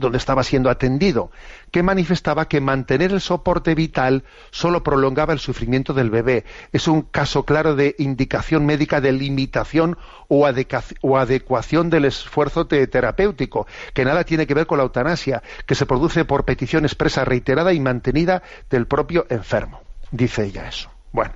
[0.00, 1.30] donde estaba siendo atendido,
[1.70, 6.44] que manifestaba que mantener el soporte vital solo prolongaba el sufrimiento del bebé.
[6.72, 9.96] Es un caso claro de indicación médica de limitación
[10.28, 15.86] o, adecuación del esfuerzo terapéutico, que nada tiene que ver con la eutanasia, que se
[15.86, 19.80] produce por petición expresa reiterada y mantenida del propio enfermo.
[20.10, 20.90] Dice ella eso.
[21.12, 21.34] Bueno,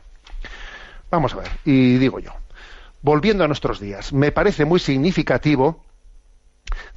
[1.10, 2.32] vamos a ver, y digo yo,
[3.02, 5.82] volviendo a nuestros días, me parece muy significativo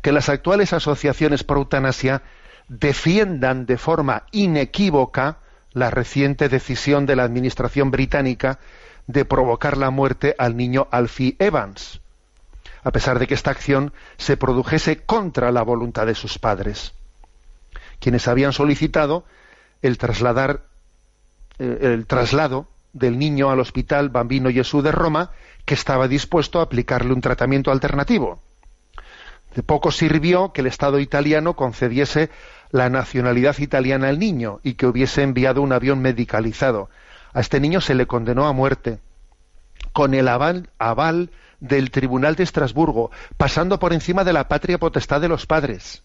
[0.02, 2.24] que las actuales asociaciones pro eutanasia
[2.68, 5.38] defiendan de forma inequívoca
[5.74, 8.60] la reciente decisión de la Administración británica
[9.06, 12.02] de provocar la muerte al niño Alfie Evans,
[12.84, 16.94] a pesar de que esta acción se produjese contra la voluntad de sus padres,
[18.00, 19.24] quienes habían solicitado
[19.82, 19.98] el
[21.60, 25.32] eh, el traslado del niño al hospital Bambino Gesù de Roma,
[25.66, 28.42] que estaba dispuesto a aplicarle un tratamiento alternativo.
[29.58, 32.30] De poco sirvió que el Estado italiano concediese
[32.70, 36.92] la nacionalidad italiana al niño y que hubiese enviado un avión medicalizado.
[37.34, 39.00] A este niño se le condenó a muerte,
[39.94, 45.22] con el aval, aval del Tribunal de Estrasburgo, pasando por encima de la patria potestad
[45.22, 46.04] de los padres.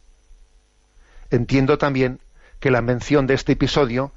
[1.28, 2.20] Entiendo también
[2.58, 4.12] que la mención de este episodio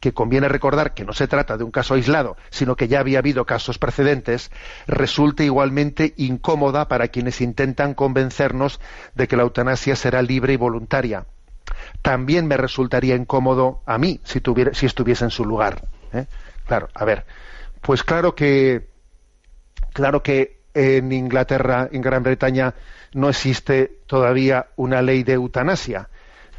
[0.00, 3.18] que conviene recordar que no se trata de un caso aislado, sino que ya había
[3.18, 4.50] habido casos precedentes,
[4.86, 8.80] resulta igualmente incómoda para quienes intentan convencernos
[9.14, 11.26] de que la eutanasia será libre y voluntaria.
[12.02, 15.82] También me resultaría incómodo a mí si, tuviera, si estuviese en su lugar.
[16.12, 16.26] ¿eh?
[16.66, 17.26] Claro, a ver,
[17.80, 18.88] pues claro que,
[19.92, 22.74] claro que en Inglaterra, en Gran Bretaña,
[23.12, 26.08] no existe todavía una ley de eutanasia.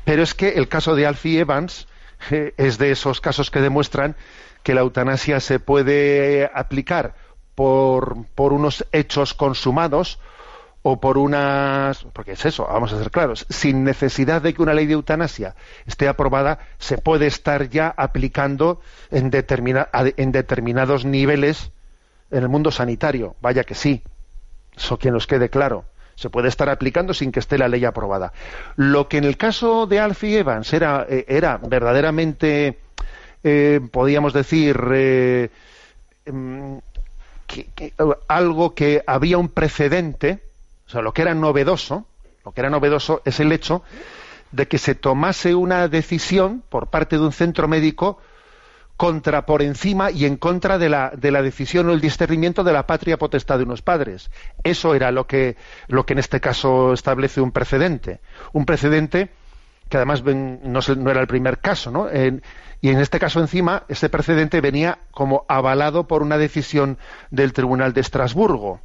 [0.03, 1.87] Pero es que el caso de Alfie Evans
[2.29, 4.15] es de esos casos que demuestran
[4.63, 7.15] que la eutanasia se puede aplicar
[7.55, 10.19] por, unos hechos consumados
[10.81, 14.73] o por unas porque es eso vamos a ser claros sin necesidad de que una
[14.73, 15.55] ley de eutanasia
[15.85, 18.79] esté aprobada se puede estar ya aplicando
[19.11, 21.71] en, en determinados niveles
[22.31, 23.35] en el mundo sanitario.
[23.41, 24.03] Vaya que sí
[24.77, 25.83] eso que nos quede claro
[26.19, 28.33] se puede estar aplicando sin que esté la ley aprobada.
[28.75, 32.77] Lo que en el caso de Alfie Evans era, eh, era verdaderamente,
[33.41, 35.49] eh, podríamos decir, eh,
[36.29, 36.77] mm,
[38.27, 40.43] algo que había un precedente,
[40.87, 42.05] o sea, lo que era novedoso,
[42.43, 43.81] lo que era novedoso es el hecho
[44.51, 48.19] de que se tomase una decisión por parte de un centro médico
[48.99, 52.73] contra por encima y en contra de la, de la decisión o el discernimiento de
[52.73, 54.29] la patria potestad de unos padres.
[54.61, 55.55] Eso era lo que,
[55.87, 58.19] lo que en este caso establece un precedente.
[58.51, 59.29] Un precedente
[59.87, 60.81] que además no,
[61.11, 62.09] era el primer caso, ¿no?
[62.81, 66.97] y en este caso encima, ese precedente venía como avalado por una decisión
[67.31, 68.81] del Tribunal de Estrasburgo.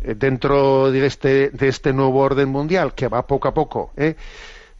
[0.00, 4.16] Eh, dentro de este, de este nuevo orden mundial que va poco a poco ¿eh?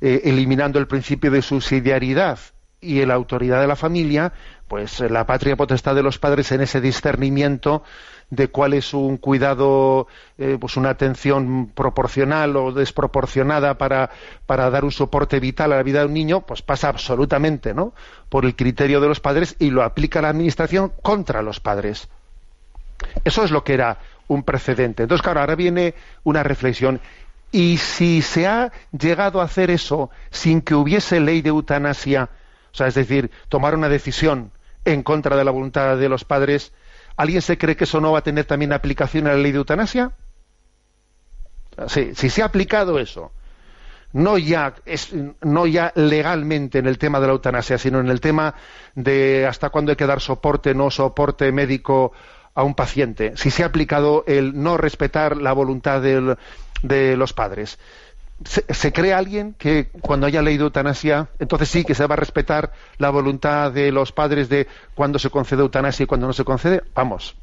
[0.00, 2.40] Eh, eliminando el principio de subsidiariedad
[2.86, 4.32] y la autoridad de la familia,
[4.68, 7.82] pues la patria potestad de los padres en ese discernimiento
[8.30, 14.10] de cuál es un cuidado, eh, pues una atención proporcional o desproporcionada para,
[14.46, 17.92] para dar un soporte vital a la vida de un niño, pues pasa absolutamente, ¿no?
[18.28, 22.08] Por el criterio de los padres y lo aplica la administración contra los padres.
[23.24, 25.04] Eso es lo que era un precedente.
[25.04, 25.94] Entonces, claro, ahora viene
[26.24, 27.00] una reflexión.
[27.52, 32.28] ¿Y si se ha llegado a hacer eso sin que hubiese ley de eutanasia,
[32.76, 34.52] o sea, es decir, tomar una decisión
[34.84, 36.74] en contra de la voluntad de los padres,
[37.16, 39.56] ¿alguien se cree que eso no va a tener también aplicación a la ley de
[39.56, 40.12] eutanasia?
[41.86, 43.32] Sí, si se ha aplicado eso,
[44.12, 44.74] no ya,
[45.40, 48.54] no ya legalmente en el tema de la eutanasia, sino en el tema
[48.94, 52.12] de hasta cuándo hay que dar soporte, no soporte médico
[52.54, 57.78] a un paciente, si se ha aplicado el no respetar la voluntad de los padres,
[58.44, 62.72] ¿Se, cree alguien que cuando haya leído eutanasia, entonces sí que se va a respetar
[62.98, 66.82] la voluntad de los padres de cuándo se concede eutanasia y cuándo no se concede?
[66.94, 67.34] Vamos,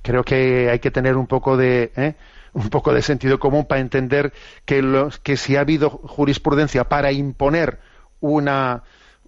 [0.00, 2.14] creo que hay que tener un poco de ¿eh?
[2.54, 4.32] un poco de sentido común para entender
[4.64, 7.78] que, los, que si ha habido jurisprudencia para imponer
[8.20, 8.84] una,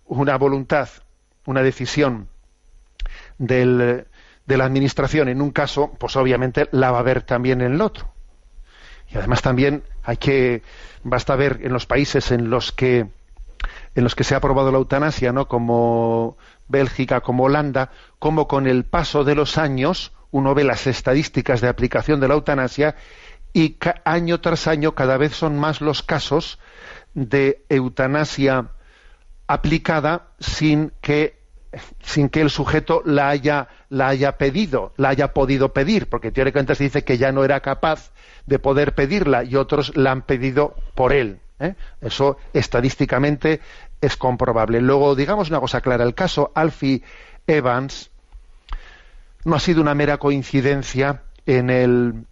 [0.07, 0.89] una voluntad,
[1.45, 2.29] una decisión
[3.39, 4.07] del,
[4.47, 7.81] de la administración en un caso, pues obviamente la va a haber también en el
[7.81, 8.09] otro.
[9.13, 10.63] Y además también hay que
[11.03, 13.09] basta ver en los países en los que
[13.95, 15.49] en los que se ha aprobado la eutanasia, ¿no?
[15.49, 16.37] Como
[16.69, 21.69] Bélgica, como Holanda, como con el paso de los años uno ve las estadísticas de
[21.69, 22.95] aplicación de la eutanasia
[23.53, 26.59] y año tras año cada vez son más los casos
[27.15, 28.69] de eutanasia
[29.49, 31.40] aplicada sin que
[32.03, 36.75] sin que el sujeto la haya, la haya pedido, la haya podido pedir, porque teóricamente
[36.75, 38.13] se dice que ya no era capaz
[38.47, 41.41] de poder pedirla y otros la han pedido por él.
[41.61, 41.75] ¿eh?
[42.01, 43.61] Eso estadísticamente
[44.01, 44.81] es comprobable.
[44.81, 47.03] Luego, digamos una cosa clara, el caso Alfie
[47.47, 48.11] Evans
[49.45, 52.27] no ha sido una mera coincidencia en el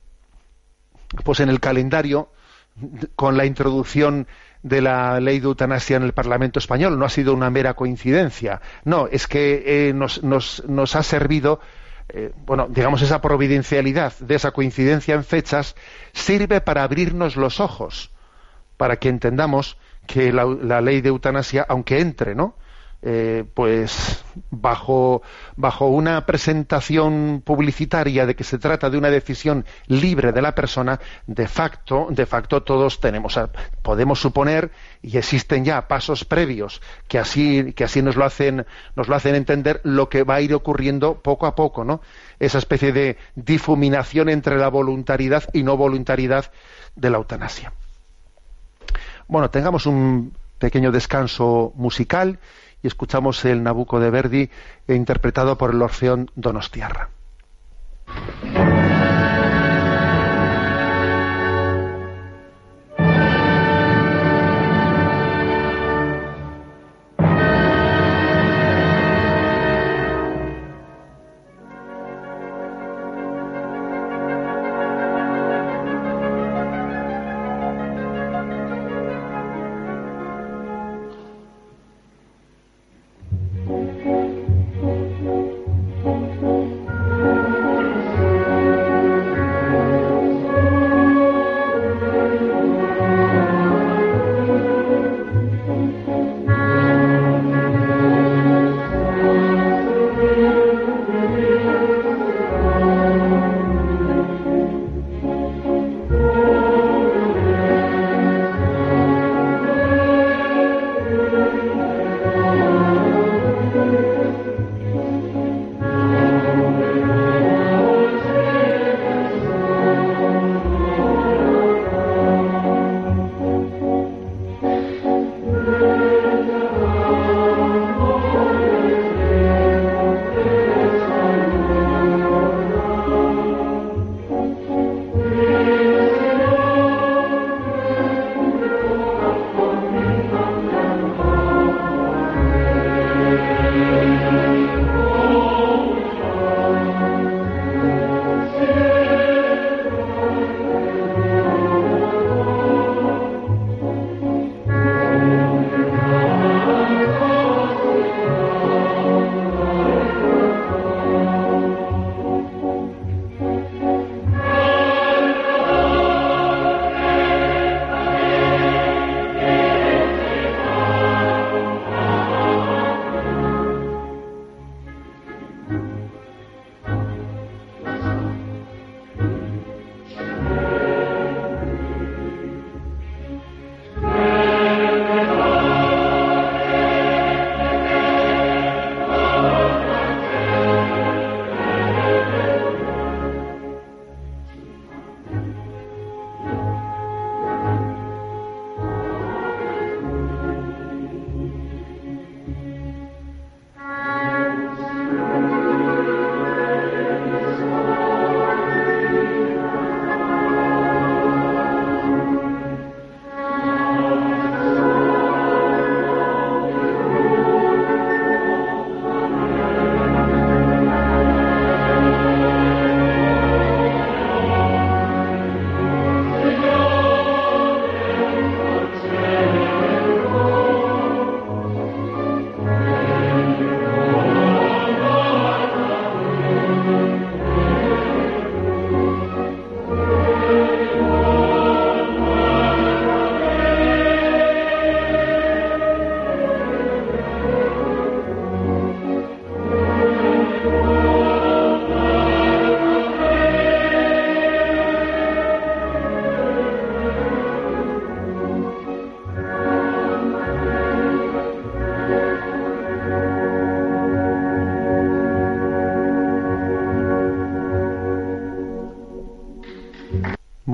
[1.24, 2.30] pues en el calendario
[3.16, 4.26] con la introducción
[4.62, 6.98] de la ley de eutanasia en el Parlamento español.
[6.98, 8.60] No ha sido una mera coincidencia.
[8.84, 11.60] No, es que eh, nos, nos, ha servido,
[12.08, 15.76] eh, bueno, digamos, esa providencialidad de esa coincidencia en fechas
[16.12, 18.10] sirve para abrirnos los ojos,
[18.76, 22.54] para que entendamos que la, la ley de eutanasia, aunque entre, ¿no?
[23.00, 25.22] Eh, pues bajo,
[25.54, 30.98] bajo una presentación publicitaria de que se trata de una decisión libre de la persona,
[31.28, 33.38] de facto, de facto todos tenemos,
[33.82, 39.06] podemos suponer y existen ya pasos previos que así, que así nos lo hacen, nos
[39.06, 42.00] lo hacen entender lo que va a ir ocurriendo poco a poco, ¿no?
[42.40, 46.50] Esa especie de difuminación entre la voluntariedad y no voluntariedad
[46.96, 47.72] de la eutanasia.
[49.28, 52.40] Bueno, tengamos un pequeño descanso musical
[52.82, 54.50] y escuchamos el Nabucco de Verdi
[54.88, 57.10] interpretado por el Orfeón Donostiarra.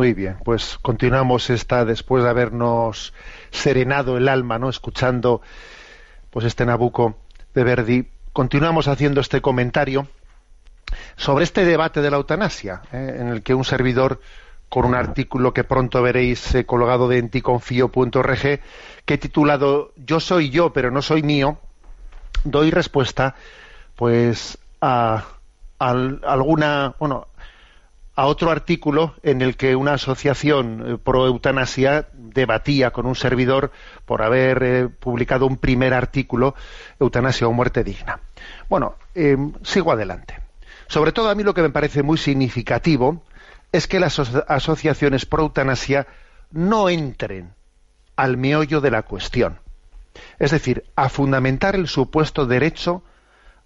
[0.04, 3.14] Muy bien, pues continuamos esta después de habernos
[3.50, 4.68] serenado el alma, ¿no?
[4.68, 5.40] Escuchando
[6.28, 7.16] pues este Nabucco
[7.54, 10.06] de Verdi, continuamos haciendo este comentario
[11.16, 13.16] sobre este debate de la eutanasia, ¿eh?
[13.18, 14.20] en el que un servidor
[14.68, 18.60] con un artículo que pronto veréis eh, colgado de enticonfío.org
[19.06, 21.56] que he titulado Yo soy yo, pero no soy mío,
[22.44, 23.36] doy respuesta
[23.96, 25.24] pues a,
[25.78, 27.26] a alguna, bueno,
[28.16, 33.72] a otro artículo en el que una asociación eh, pro eutanasia debatía con un servidor
[34.04, 36.54] por haber eh, publicado un primer artículo,
[37.00, 38.20] Eutanasia o muerte digna.
[38.68, 40.38] Bueno, em, sigo adelante.
[40.86, 43.22] Sobre todo a mí lo que me parece muy significativo
[43.72, 46.06] es que las asociaciones pro eutanasia
[46.52, 47.52] no entren
[48.16, 49.58] al meollo de la cuestión.
[50.38, 53.02] Es decir, a fundamentar el supuesto derecho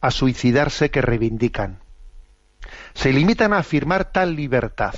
[0.00, 1.80] a suicidarse que reivindican
[2.94, 4.94] se limitan a afirmar tal libertad,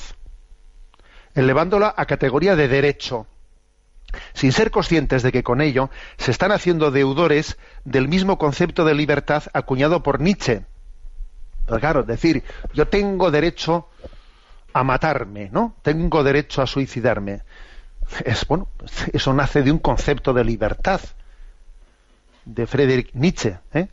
[1.34, 3.26] elevándola a categoría de derecho,
[4.34, 8.94] sin ser conscientes de que con ello se están haciendo deudores del mismo concepto de
[8.94, 10.64] libertad acuñado por Nietzsche.
[11.66, 12.42] Pero claro, decir,
[12.72, 13.88] yo tengo derecho
[14.72, 15.76] a matarme, ¿no?
[15.82, 17.42] Tengo derecho a suicidarme.
[18.24, 18.68] Es bueno,
[19.12, 21.00] eso nace de un concepto de libertad
[22.44, 23.88] de Friedrich Nietzsche, ¿eh?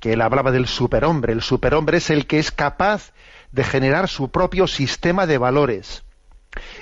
[0.00, 1.32] Que él hablaba del superhombre.
[1.32, 3.12] El superhombre es el que es capaz
[3.52, 6.02] de generar su propio sistema de valores,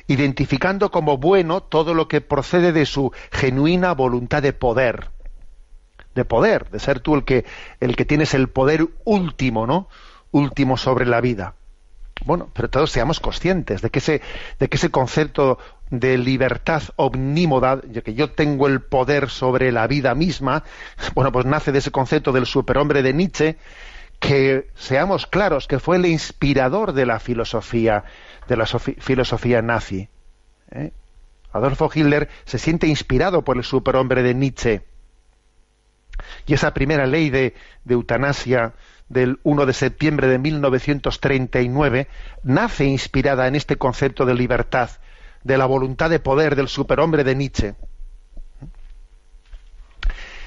[0.06, 5.10] identificando como bueno todo lo que procede de su genuina voluntad de poder.
[6.14, 7.44] De poder, de ser tú el que,
[7.80, 9.88] el que tienes el poder último, ¿no?
[10.30, 11.54] Último sobre la vida.
[12.24, 14.20] Bueno, pero todos seamos conscientes de que ese,
[14.58, 15.58] de que ese concepto
[15.90, 20.64] de libertad omnímoda, de que yo tengo el poder sobre la vida misma,
[21.14, 23.56] bueno, pues nace de ese concepto del superhombre de Nietzsche,
[24.18, 28.04] que seamos claros que fue el inspirador de la filosofía,
[28.48, 30.08] de la filosofía nazi.
[30.72, 30.92] ¿eh?
[31.52, 34.82] Adolfo Hitler se siente inspirado por el superhombre de Nietzsche.
[36.46, 38.74] Y esa primera ley de, de eutanasia
[39.08, 42.08] del 1 de septiembre de 1939
[42.42, 44.90] nace inspirada en este concepto de libertad,
[45.44, 47.74] de la voluntad de poder del superhombre de Nietzsche.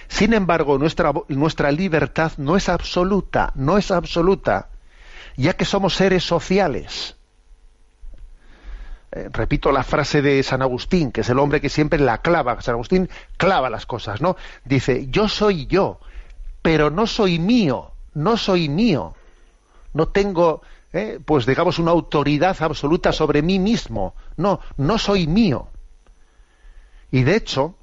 [0.07, 4.69] Sin embargo, nuestra, nuestra libertad no es absoluta, no es absoluta,
[5.37, 7.15] ya que somos seres sociales.
[9.13, 12.61] Eh, repito la frase de San Agustín, que es el hombre que siempre la clava.
[12.61, 14.35] San Agustín clava las cosas, ¿no?
[14.65, 15.99] Dice, yo soy yo,
[16.61, 19.15] pero no soy mío no soy mío,
[19.93, 20.61] no tengo,
[20.93, 25.69] eh, pues digamos, una autoridad absoluta sobre mí mismo, no, no soy mío.
[27.11, 27.75] Y de hecho,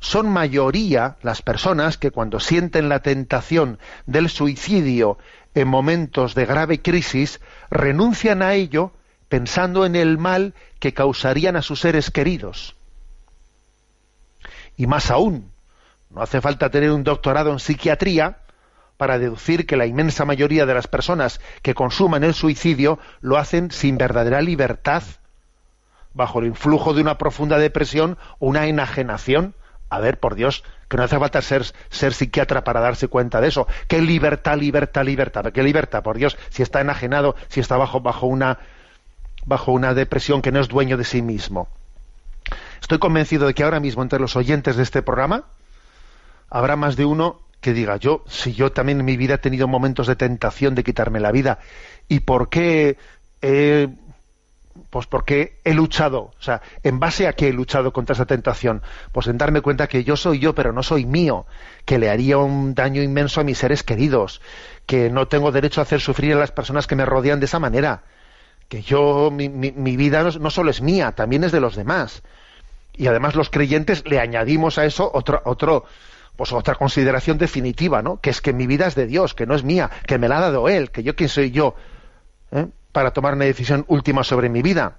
[0.00, 5.18] son mayoría las personas que cuando sienten la tentación del suicidio
[5.54, 7.40] en momentos de grave crisis,
[7.70, 8.92] renuncian a ello
[9.28, 12.76] pensando en el mal que causarían a sus seres queridos.
[14.76, 15.50] Y más aún,
[16.10, 18.38] no hace falta tener un doctorado en psiquiatría
[18.96, 23.70] para deducir que la inmensa mayoría de las personas que consuman el suicidio lo hacen
[23.70, 25.02] sin verdadera libertad,
[26.14, 29.54] bajo el influjo de una profunda depresión o una enajenación.
[29.88, 33.48] A ver, por Dios, que no hace falta ser, ser psiquiatra para darse cuenta de
[33.48, 33.68] eso.
[33.86, 35.52] ¿Qué libertad, libertad, libertad?
[35.52, 36.02] ¿Qué libertad?
[36.02, 38.58] Por Dios, si está enajenado, si está bajo, bajo, una,
[39.44, 41.68] bajo una depresión que no es dueño de sí mismo.
[42.80, 45.44] Estoy convencido de que ahora mismo entre los oyentes de este programa
[46.50, 49.68] habrá más de uno que diga yo, si yo también en mi vida he tenido
[49.68, 51.58] momentos de tentación de quitarme la vida,
[52.08, 52.96] ¿y por qué
[53.42, 53.88] he,
[54.90, 56.32] pues porque he luchado?
[56.38, 58.82] O sea, ¿en base a qué he luchado contra esa tentación?
[59.12, 61.46] Pues en darme cuenta que yo soy yo, pero no soy mío,
[61.84, 64.40] que le haría un daño inmenso a mis seres queridos,
[64.86, 67.58] que no tengo derecho a hacer sufrir a las personas que me rodean de esa
[67.58, 68.02] manera,
[68.68, 72.22] que yo, mi, mi, vida no, no solo es mía, también es de los demás.
[72.94, 75.84] Y además los creyentes le añadimos a eso otro, otro,
[76.36, 78.20] pues otra consideración definitiva, ¿no?
[78.20, 80.38] Que es que mi vida es de Dios, que no es mía, que me la
[80.38, 81.74] ha dado Él, que yo quién soy yo
[82.52, 82.66] ¿eh?
[82.92, 84.98] para tomar una decisión última sobre mi vida.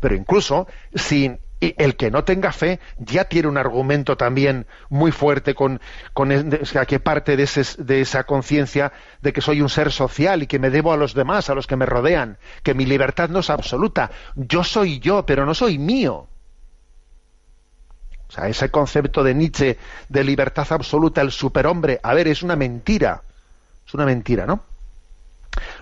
[0.00, 5.54] Pero incluso sin el que no tenga fe ya tiene un argumento también muy fuerte
[5.54, 5.80] con,
[6.14, 6.30] con
[6.88, 7.48] que parte de,
[7.78, 11.12] de esa conciencia de que soy un ser social y que me debo a los
[11.12, 14.10] demás, a los que me rodean, que mi libertad no es absoluta.
[14.34, 16.29] Yo soy yo, pero no soy mío.
[18.30, 19.76] O sea, ese concepto de Nietzsche
[20.08, 23.22] de libertad absoluta, el superhombre, a ver, es una mentira.
[23.84, 24.62] Es una mentira, ¿no?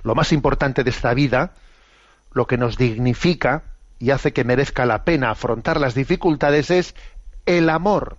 [0.03, 1.53] Lo más importante de esta vida,
[2.33, 3.65] lo que nos dignifica
[3.99, 6.95] y hace que merezca la pena afrontar las dificultades es
[7.45, 8.17] el amor.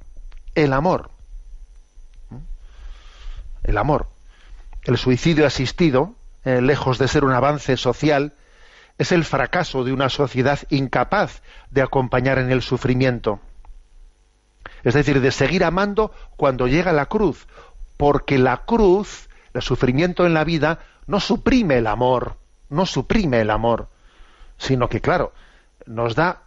[0.53, 1.09] El amor.
[3.63, 4.09] El amor.
[4.83, 6.13] El suicidio asistido,
[6.45, 8.33] eh, lejos de ser un avance social,
[8.99, 13.39] es el fracaso de una sociedad incapaz de acompañar en el sufrimiento.
[14.83, 17.47] Es decir, de seguir amando cuando llega la cruz,
[17.97, 22.37] porque la cruz, el sufrimiento en la vida, no suprime el amor,
[22.69, 23.89] no suprime el amor,
[24.57, 25.33] sino que, claro,
[25.85, 26.43] nos da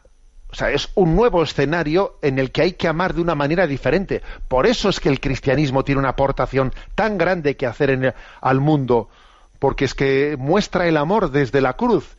[0.53, 3.67] o sea, es un nuevo escenario en el que hay que amar de una manera
[3.67, 4.21] diferente.
[4.49, 8.61] Por eso es que el cristianismo tiene una aportación tan grande que hacer en al
[8.61, 9.09] mundo,
[9.59, 12.19] porque es que muestra el amor desde la cruz.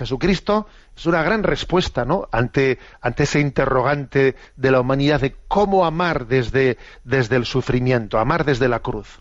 [0.00, 2.26] Jesucristo es una gran respuesta ¿no?
[2.32, 8.46] ante, ante ese interrogante de la humanidad de cómo amar desde, desde el sufrimiento, amar
[8.46, 9.20] desde la cruz.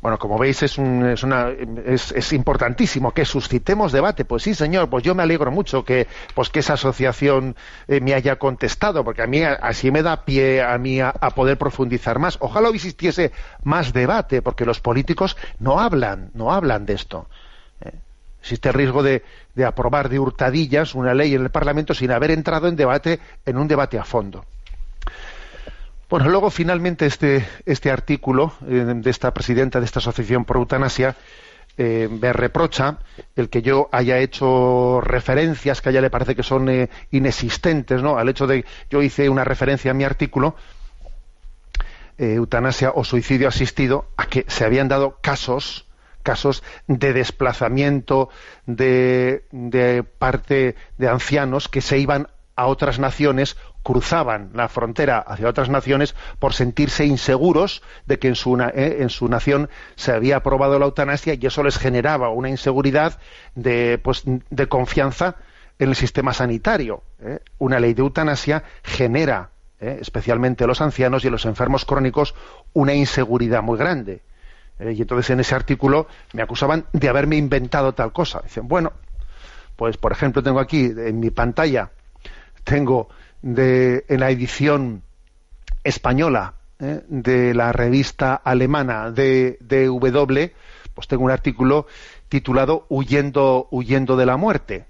[0.00, 4.24] Bueno, como veis es, es, una, es, importantísimo que suscitemos debate.
[4.24, 7.54] Pues sí, señor, pues yo me alegro mucho que, pues que esa asociación
[7.86, 11.58] eh, me haya contestado, porque a mí así me da pie a mí a, poder
[11.58, 12.38] profundizar más.
[12.40, 13.32] Ojalá existiese
[13.62, 17.28] más debate, porque los políticos no hablan, no hablan de esto.
[18.40, 19.22] Existe el riesgo de,
[19.66, 23.68] aprobar de hurtadillas una ley en el Parlamento sin haber entrado en debate, en un
[23.68, 24.44] debate a fondo.
[26.08, 31.14] Bueno, luego finalmente este, este artículo eh, de esta presidenta de esta asociación por eutanasia
[31.76, 32.98] eh, me reprocha
[33.36, 38.02] el que yo haya hecho referencias que a ella le parece que son eh, inexistentes,
[38.02, 38.18] ¿no?
[38.18, 40.56] Al hecho de yo hice una referencia en mi artículo
[42.18, 45.86] eutanasia o suicidio asistido a que se habían dado casos
[46.22, 48.28] casos de desplazamiento
[48.66, 55.70] de, parte de ancianos que se iban a otras naciones cruzaban la frontera hacia otras
[55.70, 60.78] naciones por sentirse inseguros de que en su, eh, en su nación se había aprobado
[60.78, 63.18] la eutanasia y eso les generaba una inseguridad
[63.54, 65.36] de, pues, de confianza
[65.78, 67.02] en el sistema sanitario.
[67.20, 67.40] ¿eh?
[67.58, 69.50] Una ley de eutanasia genera,
[69.80, 69.98] ¿eh?
[70.00, 72.34] especialmente los ancianos y los enfermos crónicos,
[72.74, 74.20] una inseguridad muy grande.
[74.80, 78.40] Y entonces en ese artículo me acusaban de haberme inventado tal cosa.
[78.42, 78.92] Dicen, bueno,
[79.76, 81.90] pues por ejemplo tengo aquí en mi pantalla
[82.64, 83.08] tengo
[83.42, 85.02] de, en la edición
[85.82, 87.02] española ¿eh?
[87.08, 89.58] de la revista alemana de,
[90.94, 91.86] pues tengo un artículo
[92.28, 94.84] titulado Huyendo, huyendo de la muerte.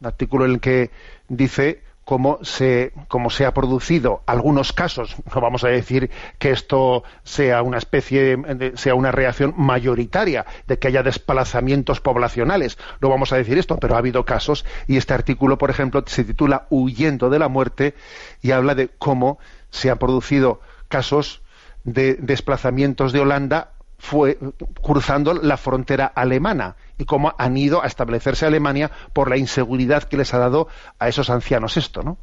[0.00, 0.90] Un artículo en el que
[1.28, 7.04] dice cómo se, cómo se ha producido algunos casos, no vamos a decir que esto
[7.22, 8.36] sea una especie,
[8.74, 13.94] sea una reacción mayoritaria de que haya desplazamientos poblacionales, no vamos a decir esto, pero
[13.94, 17.94] ha habido casos y este artículo, por ejemplo, se titula Huyendo de la muerte
[18.42, 19.38] y habla de cómo
[19.70, 21.42] se han producido casos
[21.84, 24.38] de desplazamientos de Holanda fue
[24.82, 30.16] cruzando la frontera alemana y cómo han ido a establecerse Alemania por la inseguridad que
[30.16, 32.16] les ha dado a esos ancianos esto, ¿no?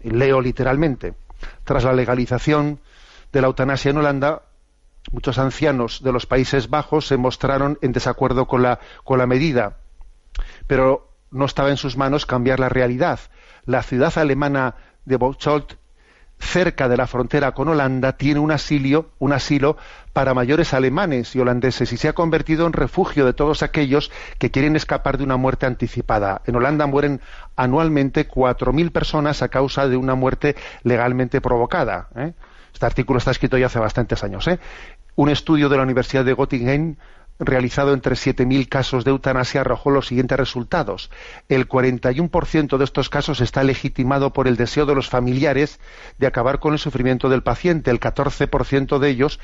[0.00, 1.14] Leo literalmente.
[1.64, 2.80] Tras la legalización
[3.30, 4.42] de la eutanasia en Holanda,
[5.12, 9.76] muchos ancianos de los Países Bajos se mostraron en desacuerdo con la, con la medida,
[10.66, 13.20] pero no estaba en sus manos cambiar la realidad.
[13.66, 15.74] La ciudad alemana de Bocholt
[16.38, 19.76] cerca de la frontera con Holanda, tiene un asilo, un asilo
[20.12, 24.50] para mayores alemanes y holandeses y se ha convertido en refugio de todos aquellos que
[24.50, 26.42] quieren escapar de una muerte anticipada.
[26.46, 27.20] En Holanda mueren
[27.56, 32.08] anualmente 4.000 personas a causa de una muerte legalmente provocada.
[32.16, 32.32] ¿eh?
[32.72, 34.46] Este artículo está escrito ya hace bastantes años.
[34.48, 34.58] ¿eh?
[35.16, 36.98] Un estudio de la Universidad de Göttingen
[37.38, 41.10] realizado entre 7.000 casos de eutanasia arrojó los siguientes resultados.
[41.48, 45.80] El 41% de estos casos está legitimado por el deseo de los familiares
[46.18, 47.90] de acabar con el sufrimiento del paciente.
[47.90, 49.40] El 14% de ellos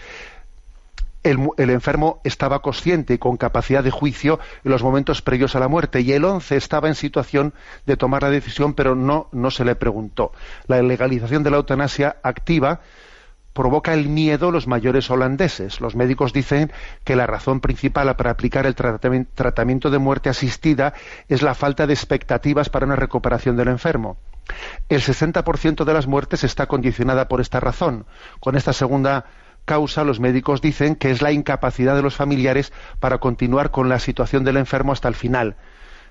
[1.23, 5.69] el, enfermo estaba consciente y con capacidad de juicio en los momentos previos a la
[5.69, 7.55] muerte y el 11 estaba en situación
[7.87, 10.33] de tomar la decisión pero no, no se le preguntó.
[10.67, 12.81] La legalización de la eutanasia activa
[13.53, 15.81] provoca el miedo los mayores holandeses.
[15.81, 16.73] Los médicos dicen
[17.05, 20.95] que la razón principal para aplicar el tratamiento de muerte asistida
[21.29, 24.17] es la falta de expectativas para una recuperación del enfermo.
[24.89, 28.07] El 60% de las muertes está condicionada por esta razón.
[28.41, 29.27] Con esta segunda
[29.65, 33.99] causa, los médicos dicen que es la incapacidad de los familiares para continuar con la
[33.99, 35.57] situación del enfermo hasta el final.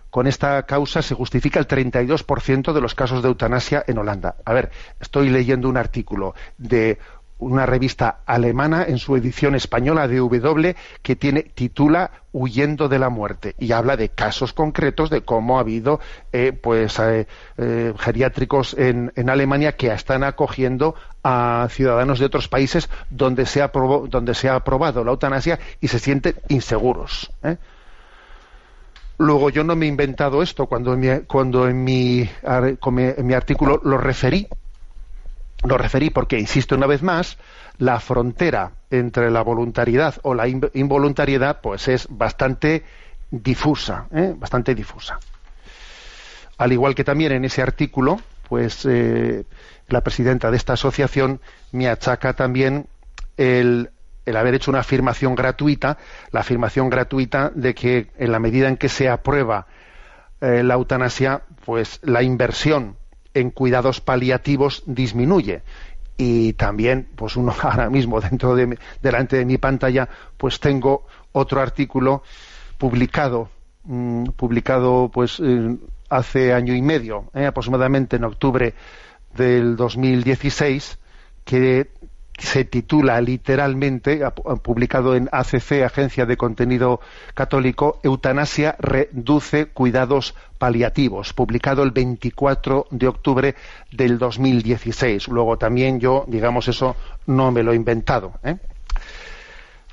[0.09, 4.35] Con esta causa se justifica el 32% de los casos de eutanasia en Holanda.
[4.43, 4.69] A ver,
[4.99, 6.97] estoy leyendo un artículo de
[7.41, 13.09] una revista alemana en su edición española de W que tiene titula Huyendo de la
[13.09, 15.99] muerte y habla de casos concretos de cómo ha habido
[16.31, 17.27] eh, pues eh,
[17.57, 23.61] eh, geriátricos en, en, Alemania que están acogiendo a ciudadanos de otros países donde se
[23.61, 23.71] ha,
[24.07, 27.31] donde se ha aprobado la eutanasia y se sienten inseguros.
[29.17, 33.33] Luego yo no me he inventado esto cuando en mi, cuando en mi, en mi
[33.33, 34.47] artículo lo referí
[35.64, 37.38] lo referí porque, insisto una vez más,
[37.78, 42.84] la frontera entre la voluntariedad o la involuntariedad pues es bastante
[43.30, 44.34] difusa, ¿eh?
[44.36, 45.20] bastante difusa.
[46.57, 49.45] Al igual que también en ese artículo, pues eh,
[49.88, 51.39] la presidenta de esta asociación
[51.72, 52.88] me achaca también
[53.38, 53.89] el,
[54.26, 55.97] haber hecho una afirmación gratuita,
[56.32, 59.68] la afirmación gratuita de que en la medida en que se aprueba
[60.41, 62.97] eh, la eutanasia, pues la inversión
[63.34, 65.63] en cuidados paliativos disminuye.
[66.17, 70.07] Y también pues uno ahora mismo dentro de delante de mi pantalla
[70.38, 72.23] pues tengo otro artículo
[72.77, 73.49] publicado
[73.84, 75.77] mm, publicado pues eh,
[76.09, 78.73] hace año y medio eh, aproximadamente en octubre
[79.36, 80.99] del 2016
[81.45, 81.89] que
[82.41, 84.21] se titula literalmente,
[84.63, 86.99] publicado en ACC, Agencia de Contenido
[87.33, 93.55] Católico, Eutanasia reduce cuidados paliativos, publicado el 24 de octubre
[93.91, 95.27] del 2016.
[95.27, 96.95] Luego también yo, digamos, eso
[97.27, 98.33] no me lo he inventado.
[98.43, 98.57] ¿eh?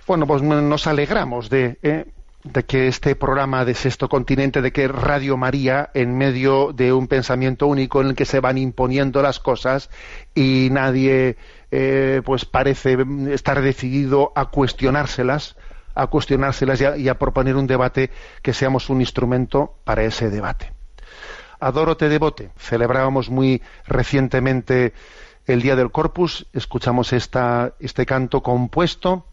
[0.07, 2.07] Bueno, pues nos alegramos de, ¿eh?
[2.53, 7.07] De que este programa de Sexto Continente, de que Radio María, en medio de un
[7.07, 9.91] pensamiento único en el que se van imponiendo las cosas
[10.35, 11.37] y nadie
[11.71, 12.97] eh, pues parece
[13.31, 15.57] estar decidido a cuestionárselas,
[15.95, 18.11] a cuestionárselas y a, proponer un debate
[18.43, 20.73] que seamos un instrumento para ese debate.
[21.61, 22.51] Adoro te devote.
[22.57, 24.95] Celebrábamos muy recientemente
[25.47, 29.27] el Día del Corpus, escuchamos esta, este canto compuesto,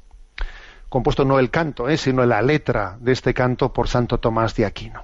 [0.96, 4.66] compuesto no el canto, eh, sino la letra de este canto por Santo Tomás de
[4.66, 5.04] Aquino.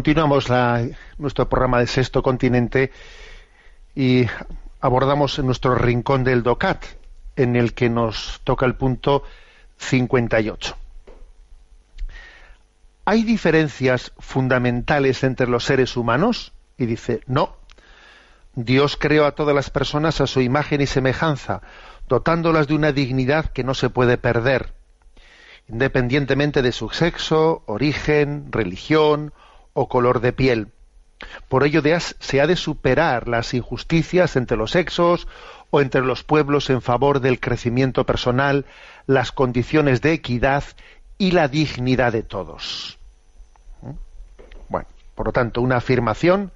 [0.00, 0.46] Continuamos
[1.18, 2.90] nuestro programa de Sexto Continente
[3.94, 4.24] y
[4.80, 6.82] abordamos nuestro rincón del DOCAT,
[7.36, 9.24] en el que nos toca el punto
[9.76, 10.74] 58.
[13.04, 16.54] ¿Hay diferencias fundamentales entre los seres humanos?
[16.78, 17.56] Y dice, no.
[18.54, 21.60] Dios creó a todas las personas a su imagen y semejanza,
[22.08, 24.72] dotándolas de una dignidad que no se puede perder,
[25.68, 29.34] independientemente de su sexo, origen, religión
[29.72, 30.68] o color de piel.
[31.48, 31.82] Por ello
[32.18, 35.28] se ha de superar las injusticias entre los sexos
[35.70, 38.66] o entre los pueblos en favor del crecimiento personal,
[39.06, 40.64] las condiciones de equidad
[41.18, 42.98] y la dignidad de todos.
[43.82, 43.90] ¿Mm?
[44.68, 46.52] Bueno, por lo tanto, una afirmación,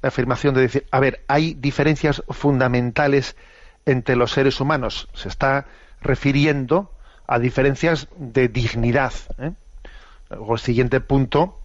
[0.00, 3.36] la afirmación de decir, a ver, hay diferencias fundamentales
[3.84, 5.08] entre los seres humanos.
[5.14, 5.66] Se está
[6.00, 6.90] refiriendo
[7.26, 9.12] a diferencias de dignidad.
[9.38, 9.52] ¿eh?
[10.30, 11.60] el siguiente punto,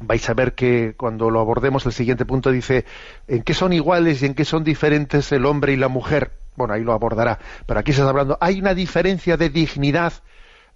[0.00, 2.84] vais a ver que cuando lo abordemos, el siguiente punto dice
[3.28, 6.32] en qué son iguales y en qué son diferentes el hombre y la mujer.
[6.56, 7.38] Bueno, ahí lo abordará.
[7.66, 10.12] Pero aquí se está hablando, hay una diferencia de dignidad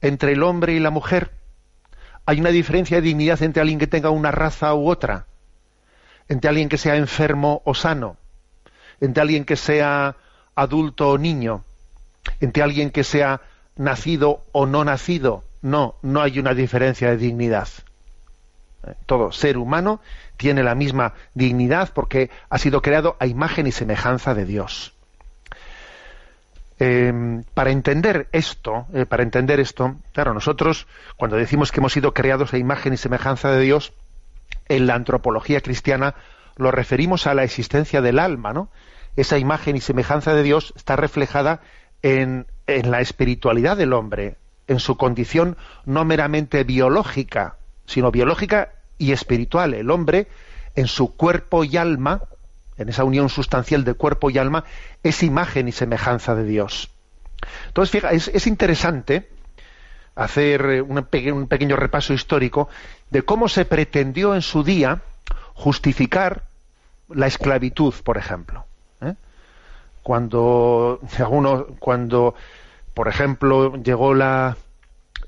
[0.01, 1.31] entre el hombre y la mujer.
[2.27, 5.27] Hay una diferencia de dignidad entre alguien que tenga una raza u otra.
[6.29, 8.17] Entre alguien que sea enfermo o sano.
[9.01, 10.17] Entre alguien que sea
[10.55, 11.65] adulto o niño.
[12.41, 13.43] Entre alguien que sea
[13.77, 15.45] nacido o no nacido.
[15.61, 17.69] No, no hay una diferencia de dignidad.
[18.87, 20.01] Eh, todo ser humano
[20.37, 24.93] tiene la misma dignidad porque ha sido creado a imagen y semejanza de Dios.
[26.79, 32.13] Em, para entender esto, eh, para entender esto, claro, nosotros cuando decimos que hemos sido
[32.13, 33.93] creados a imagen y semejanza de Dios,
[34.69, 36.15] en la antropología cristiana
[36.57, 38.69] lo referimos a la existencia del alma, ¿no?
[39.17, 41.61] Esa imagen y semejanza de Dios está reflejada
[42.03, 47.57] en la espiritualidad del hombre, en su condición no meramente biológica,
[47.87, 49.75] sino biológica y espiritual.
[49.75, 50.29] El hombre,
[50.75, 52.23] en su cuerpo y alma,
[52.77, 54.65] en esa unión sustancial de cuerpo y alma,
[55.03, 56.91] es imagen y semejanza de Dios.
[57.67, 59.29] Entonces, fija, es, interesante
[60.15, 62.69] hacer un, pequeño repaso histórico
[63.11, 65.03] de cómo se pretendió en su día
[65.55, 66.45] justificar
[67.09, 68.65] la esclavitud, por ejemplo.
[69.01, 69.15] ¿eh?
[70.03, 71.01] Cuando,
[71.79, 72.35] cuando,
[72.95, 74.57] por ejemplo, llegó la,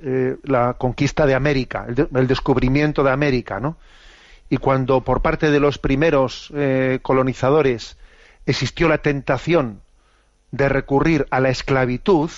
[0.01, 3.78] eh, la conquista de América, el, descubrimiento de América, ¿no?
[4.51, 7.97] Y cuando por parte de los primeros eh, colonizadores
[8.44, 9.80] existió la tentación
[10.51, 12.30] de recurrir a la esclavitud,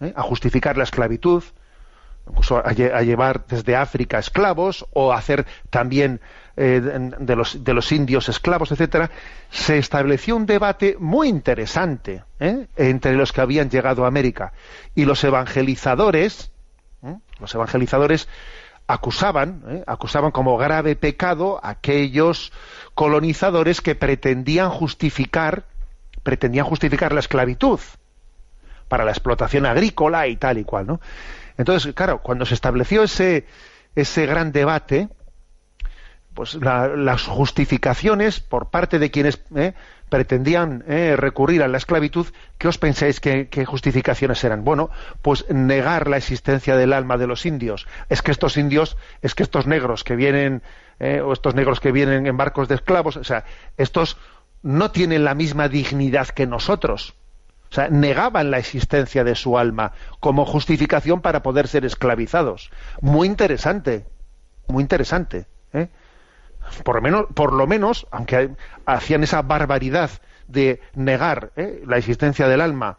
[0.00, 0.12] ¿eh?
[0.14, 1.42] a justificar la esclavitud,
[2.28, 6.20] incluso a, llevar desde África esclavos o hacer también
[6.56, 7.34] de,
[7.74, 9.10] los, indios esclavos, etcétera,
[9.50, 14.52] se estableció un debate muy interesante entre los que habían llegado a América
[14.94, 16.53] y los evangelizadores.
[17.40, 18.28] Los evangelizadores
[18.86, 19.84] acusaban, ¿eh?
[19.86, 22.52] acusaban como grave pecado a aquellos
[22.94, 25.64] colonizadores que pretendían justificar,
[26.22, 27.80] pretendían justificar la esclavitud
[28.88, 31.00] para la explotación agrícola y tal y cual, ¿no?
[31.56, 33.46] Entonces, claro, cuando se estableció ese,
[33.94, 35.08] ese gran debate,
[36.34, 39.74] pues las justificaciones por parte de quienes ¿eh?
[40.14, 44.62] Pretendían eh, recurrir a la esclavitud, ¿qué os pensáis que, justificaciones eran?
[44.62, 44.88] Bueno,
[45.22, 47.88] pues negar la existencia del alma de los indios.
[48.08, 50.62] Es que estos indios, es que estos negros que vienen,
[51.00, 53.44] eh, o estos negros que vienen en barcos de esclavos, o sea,
[53.76, 54.16] estos
[54.62, 57.16] no tienen la misma dignidad que nosotros.
[57.72, 62.70] O sea, negaban la existencia de su alma como justificación para poder ser esclavizados.
[63.00, 64.06] Muy interesante,
[64.68, 65.46] muy interesante.
[65.72, 65.88] ¿eh?
[66.82, 68.50] Por lo menos, aunque
[68.86, 70.10] hacían esa barbaridad
[70.48, 71.82] de negar ¿eh?
[71.86, 72.98] la existencia del alma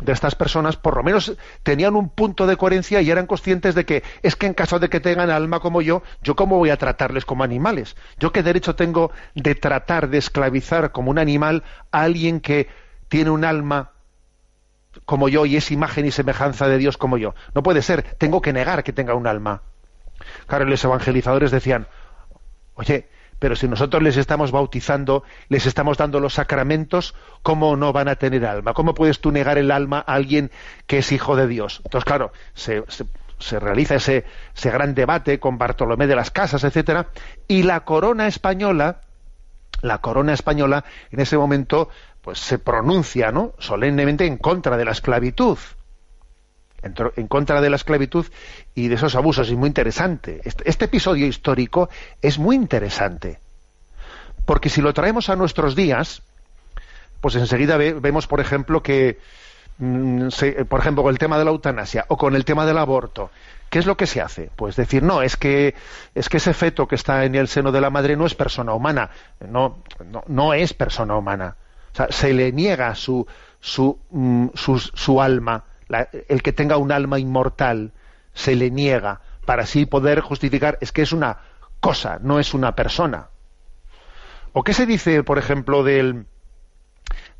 [0.00, 3.86] de estas personas, por lo menos tenían un punto de coherencia y eran conscientes de
[3.86, 6.76] que es que en caso de que tengan alma como yo, yo cómo voy a
[6.76, 7.96] tratarles como animales.
[8.18, 11.62] Yo qué derecho tengo de tratar de esclavizar como un animal
[11.92, 12.68] a alguien que
[13.08, 13.92] tiene un alma
[15.04, 17.34] como yo y es imagen y semejanza de Dios como yo.
[17.54, 19.62] No puede ser, tengo que negar que tenga un alma.
[20.46, 21.86] Claro, los evangelizadores decían,
[22.76, 23.08] Oye,
[23.38, 28.16] pero si nosotros les estamos bautizando, les estamos dando los sacramentos, ¿cómo no van a
[28.16, 28.72] tener alma?
[28.72, 30.50] ¿Cómo puedes tú negar el alma a alguien
[30.86, 31.82] que es hijo de Dios?
[31.84, 32.82] Entonces, claro, se,
[33.58, 34.24] realiza ese,
[34.54, 37.08] ese, gran debate con Bartolomé de las Casas, etcétera,
[37.48, 39.00] y la corona española,
[39.82, 41.90] la corona española, en ese momento,
[42.22, 43.52] pues se pronuncia, ¿no?
[43.58, 45.58] solemnemente en contra de la esclavitud
[47.16, 48.26] en contra de la esclavitud
[48.74, 49.50] y de esos abusos.
[49.50, 50.40] Y muy interesante.
[50.44, 51.88] Este, este, episodio histórico
[52.22, 53.38] es muy interesante.
[54.44, 56.22] Porque si lo traemos a nuestros días,
[57.20, 59.18] pues enseguida vemos, por ejemplo, que,
[59.78, 60.28] mm,
[60.68, 63.30] por ejemplo, con el tema de la eutanasia o con el tema del aborto,
[63.70, 64.50] ¿qué es lo que se hace?
[64.54, 65.74] Pues decir, no, es que,
[66.14, 68.72] es que ese feto que está en el seno de la madre no es persona
[68.72, 69.10] humana.
[69.48, 69.78] No,
[70.28, 71.56] no, es persona humana.
[71.92, 73.26] O sea, se le niega su,
[73.60, 77.92] su, mm, su, su alma el que tenga un alma inmortal
[78.32, 81.38] se le niega para así poder justificar es que es una
[81.80, 83.28] cosa, no es una persona.
[84.52, 86.26] ¿O qué se dice, por ejemplo, del,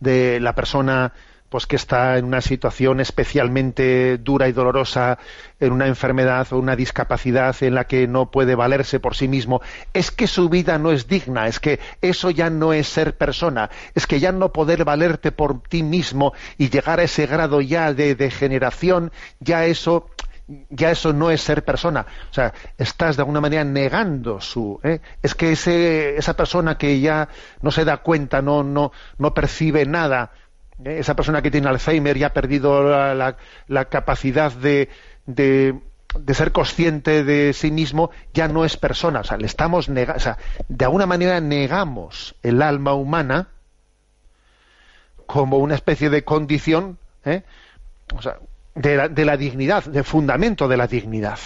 [0.01, 1.13] de la persona
[1.49, 5.19] pues que está en una situación especialmente dura y dolorosa,
[5.61, 9.61] en una enfermedad o una discapacidad en la que no puede valerse por sí mismo,
[9.93, 13.71] es que su vida no es digna, es que eso ya no es ser persona,
[13.95, 17.93] es que ya no poder valerte por ti mismo y llegar a ese grado ya
[17.93, 20.11] de degeneración, ya eso
[20.71, 22.07] ya eso no es ser persona.
[22.31, 24.79] O sea, estás de alguna manera negando su.
[24.83, 25.01] ¿eh?
[25.23, 27.29] Es que ese, esa persona que ya
[27.63, 30.31] no se da cuenta, no, no, no percibe nada,
[30.85, 34.89] esa persona que tiene Alzheimer ya ha perdido la, capacidad de,
[35.27, 35.75] de,
[36.35, 39.21] ser consciente de sí mismo, ya no es persona.
[39.21, 40.19] O sea, le estamos negando.
[40.19, 43.49] O sea, de alguna manera negamos el alma humana
[45.27, 46.99] como una especie de condición.
[47.25, 47.43] ¿eh?
[48.75, 51.39] De la, dignidad, de fundamento de la dignidad.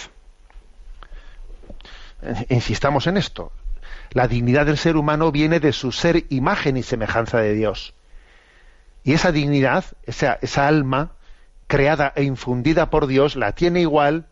[2.21, 3.53] Eh, insistamos en esto.
[4.11, 7.93] La dignidad del ser humano viene de su ser imagen y semejanza de Dios.
[9.03, 11.13] Y esa dignidad, esa, esa alma
[11.67, 14.27] creada e infundida por Dios, la tiene igual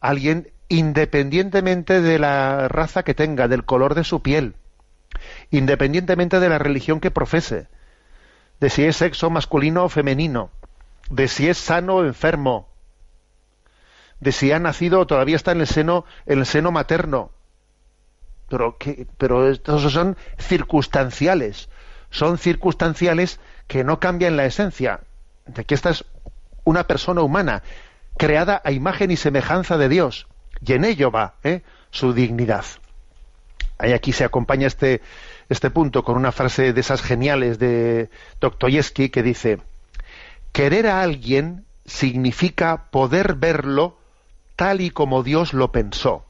[0.00, 4.54] alguien independientemente de la raza que tenga, del color de su piel,
[5.50, 7.68] independientemente de la religión que profese,
[8.60, 10.50] de si es sexo masculino o femenino,
[11.10, 12.68] de si es sano o enfermo,
[14.20, 17.30] de si ha nacido o todavía está en el seno, en el seno materno.
[18.48, 18.76] Pero,
[19.16, 21.68] pero estos son circunstanciales,
[22.10, 25.00] son circunstanciales que no cambian la esencia
[25.46, 26.04] de que esta es
[26.64, 27.62] una persona humana,
[28.16, 30.26] creada a imagen y semejanza de Dios,
[30.64, 31.62] y en ello va ¿eh?
[31.90, 32.64] su dignidad.
[33.78, 35.00] Ahí aquí se acompaña este,
[35.48, 38.10] este punto con una frase de esas geniales de
[38.40, 39.58] Dostoyevsky que dice,
[40.52, 43.98] Querer a alguien significa poder verlo
[44.56, 46.24] tal y como Dios lo pensó.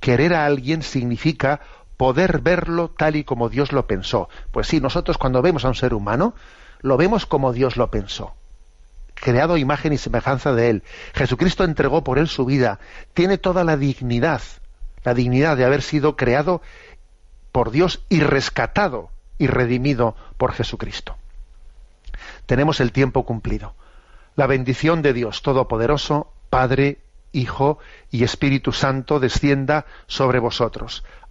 [0.00, 1.60] Querer a alguien significa
[2.00, 4.30] poder verlo tal y como Dios lo pensó.
[4.52, 6.32] Pues sí, nosotros cuando vemos a un ser humano,
[6.80, 8.32] lo vemos como Dios lo pensó.
[9.12, 10.82] Creado imagen y semejanza de Él.
[11.12, 12.80] Jesucristo entregó por Él su vida.
[13.12, 14.40] Tiene toda la dignidad,
[15.04, 16.62] la dignidad de haber sido creado
[17.52, 21.16] por Dios y rescatado y redimido por Jesucristo
[22.46, 23.74] tenemos el tiempo cumplido.
[24.34, 26.98] La bendición de Dios Todopoderoso, Padre,
[27.32, 27.78] Hijo
[28.10, 31.04] y Espíritu Santo descienda sobre vosotros.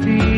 [0.00, 0.37] Of